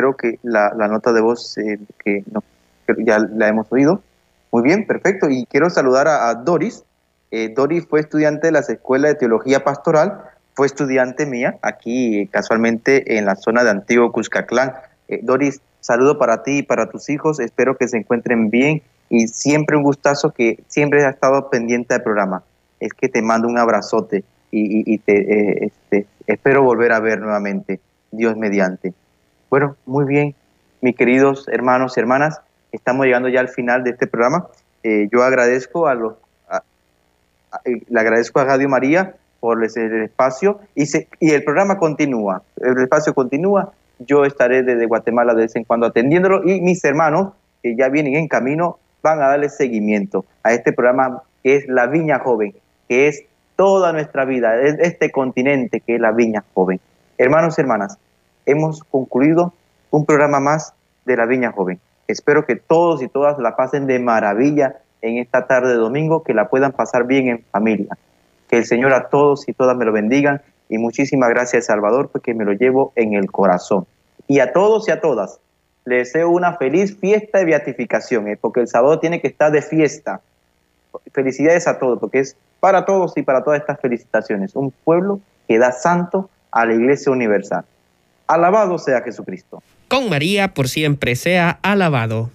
creo 0.00 0.16
que 0.16 0.38
la, 0.42 0.70
nota 0.88 1.12
de 1.12 1.20
voz 1.20 1.58
eh, 1.58 1.78
que, 2.02 2.24
ya 2.98 3.18
la 3.18 3.48
hemos 3.48 3.70
oído. 3.70 4.02
Muy 4.50 4.62
bien, 4.62 4.86
perfecto. 4.86 5.28
Y 5.28 5.46
quiero 5.46 5.68
saludar 5.68 6.08
a, 6.08 6.34
Doris. 6.34 6.84
Eh, 7.30 7.52
Doris 7.54 7.86
fue 7.86 8.00
estudiante 8.00 8.46
de 8.46 8.52
la 8.52 8.60
Escuela 8.60 9.08
de 9.08 9.14
Teología 9.14 9.62
Pastoral, 9.62 10.22
fue 10.54 10.66
estudiante 10.66 11.26
mía 11.26 11.58
aquí 11.62 12.26
casualmente 12.32 13.18
en 13.18 13.24
la 13.24 13.36
zona 13.36 13.62
de 13.62 13.70
Antiguo 13.70 14.10
Cuscatlán. 14.10 14.72
Eh, 15.06 15.20
Doris, 15.22 15.60
saludo 15.80 16.18
para 16.18 16.42
ti 16.42 16.58
y 16.58 16.62
para 16.62 16.88
tus 16.88 17.08
hijos, 17.08 17.38
espero 17.38 17.76
que 17.76 17.86
se 17.86 17.98
encuentren 17.98 18.50
bien 18.50 18.82
y 19.10 19.26
siempre 19.26 19.76
un 19.76 19.82
gustazo 19.82 20.30
que 20.30 20.60
siempre 20.68 21.04
has 21.04 21.14
estado 21.14 21.50
pendiente 21.50 21.92
del 21.92 22.02
programa. 22.02 22.44
Es 22.78 22.94
que 22.94 23.08
te 23.08 23.20
mando 23.20 23.48
un 23.48 23.58
abrazote 23.58 24.24
y, 24.52 24.98
te 24.98 25.66
este, 25.66 26.06
espero 26.26 26.62
volver 26.62 26.92
a 26.92 27.00
ver 27.00 27.20
nuevamente, 27.20 27.80
Dios 28.10 28.36
mediante. 28.36 28.94
Bueno, 29.50 29.76
muy 29.84 30.06
bien, 30.06 30.34
mis 30.80 30.96
queridos 30.96 31.46
hermanos 31.48 31.96
y 31.96 32.00
hermanas, 32.00 32.40
estamos 32.72 33.04
llegando 33.04 33.28
ya 33.28 33.40
al 33.40 33.48
final 33.48 33.84
de 33.84 33.90
este 33.90 34.06
programa. 34.06 34.46
Eh, 34.82 35.08
yo 35.12 35.22
agradezco 35.22 35.88
a 35.88 35.94
los, 35.94 36.14
eh, 37.64 37.82
le 37.88 38.00
agradezco 38.00 38.40
a 38.40 38.44
Radio 38.44 38.68
María 38.68 39.14
por 39.40 39.62
el 39.62 40.02
espacio 40.02 40.60
y, 40.74 40.84
y 41.18 41.30
el 41.30 41.42
programa 41.42 41.78
continúa, 41.78 42.42
el 42.56 42.78
espacio 42.80 43.12
continúa. 43.12 43.72
Yo 43.98 44.24
estaré 44.24 44.62
desde 44.62 44.86
Guatemala 44.86 45.34
de 45.34 45.42
vez 45.42 45.56
en 45.56 45.64
cuando 45.64 45.86
atendiéndolo 45.86 46.48
y 46.48 46.60
mis 46.60 46.82
hermanos 46.84 47.32
que 47.62 47.76
ya 47.76 47.88
vienen 47.88 48.16
en 48.16 48.28
camino 48.28 48.78
van 49.02 49.22
a 49.22 49.28
darle 49.28 49.48
seguimiento 49.48 50.24
a 50.42 50.52
este 50.52 50.72
programa 50.72 51.22
que 51.42 51.56
es 51.56 51.68
La 51.68 51.86
Viña 51.86 52.18
Joven, 52.18 52.54
que 52.88 53.08
es 53.08 53.24
toda 53.56 53.92
nuestra 53.92 54.24
vida, 54.24 54.60
es 54.60 54.78
este 54.80 55.10
continente 55.10 55.80
que 55.80 55.96
es 55.96 56.00
la 56.00 56.12
Viña 56.12 56.44
Joven. 56.54 56.80
Hermanos 57.18 57.58
y 57.58 57.60
hermanas, 57.60 57.98
hemos 58.46 58.82
concluido 58.84 59.52
un 59.90 60.06
programa 60.06 60.40
más 60.40 60.74
de 61.04 61.16
la 61.16 61.26
Viña 61.26 61.52
Joven. 61.52 61.80
Espero 62.08 62.44
que 62.44 62.56
todos 62.56 63.02
y 63.02 63.08
todas 63.08 63.38
la 63.38 63.56
pasen 63.56 63.86
de 63.86 63.98
maravilla 63.98 64.76
en 65.02 65.18
esta 65.18 65.46
tarde 65.46 65.70
de 65.70 65.76
domingo, 65.76 66.22
que 66.22 66.34
la 66.34 66.48
puedan 66.48 66.72
pasar 66.72 67.06
bien 67.06 67.28
en 67.28 67.44
familia. 67.50 67.96
Que 68.48 68.58
el 68.58 68.64
Señor 68.64 68.92
a 68.92 69.08
todos 69.08 69.48
y 69.48 69.52
todas 69.52 69.76
me 69.76 69.84
lo 69.84 69.92
bendigan 69.92 70.42
y 70.68 70.78
muchísimas 70.78 71.30
gracias 71.30 71.66
Salvador 71.66 72.10
porque 72.10 72.34
me 72.34 72.44
lo 72.44 72.52
llevo 72.52 72.92
en 72.96 73.14
el 73.14 73.30
corazón. 73.30 73.86
Y 74.26 74.40
a 74.40 74.52
todos 74.52 74.88
y 74.88 74.92
a 74.92 75.00
todas 75.00 75.40
les 75.84 76.12
deseo 76.12 76.30
una 76.30 76.56
feliz 76.56 76.96
fiesta 76.98 77.38
de 77.38 77.44
beatificación, 77.46 78.28
¿eh? 78.28 78.38
porque 78.40 78.60
el 78.60 78.68
sábado 78.68 78.98
tiene 78.98 79.20
que 79.20 79.28
estar 79.28 79.50
de 79.50 79.62
fiesta. 79.62 80.20
Felicidades 81.12 81.66
a 81.66 81.78
todos, 81.78 81.98
porque 81.98 82.20
es 82.20 82.36
para 82.58 82.84
todos 82.84 83.16
y 83.16 83.22
para 83.22 83.42
todas 83.42 83.60
estas 83.60 83.80
felicitaciones. 83.80 84.54
Un 84.54 84.70
pueblo 84.70 85.20
que 85.48 85.58
da 85.58 85.72
santo 85.72 86.28
a 86.50 86.66
la 86.66 86.74
Iglesia 86.74 87.12
Universal. 87.12 87.64
Alabado 88.26 88.78
sea 88.78 89.02
Jesucristo. 89.02 89.62
Con 89.88 90.08
María 90.08 90.54
por 90.54 90.68
siempre 90.68 91.16
sea 91.16 91.58
alabado. 91.62 92.30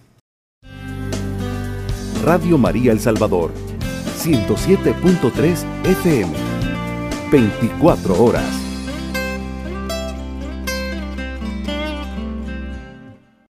Radio 2.23 2.57
María 2.57 2.91
El 2.91 2.99
Salvador, 2.99 3.51
107.3 4.17 5.63
FM, 5.83 6.33
24 7.31 8.23
horas. 8.23 8.64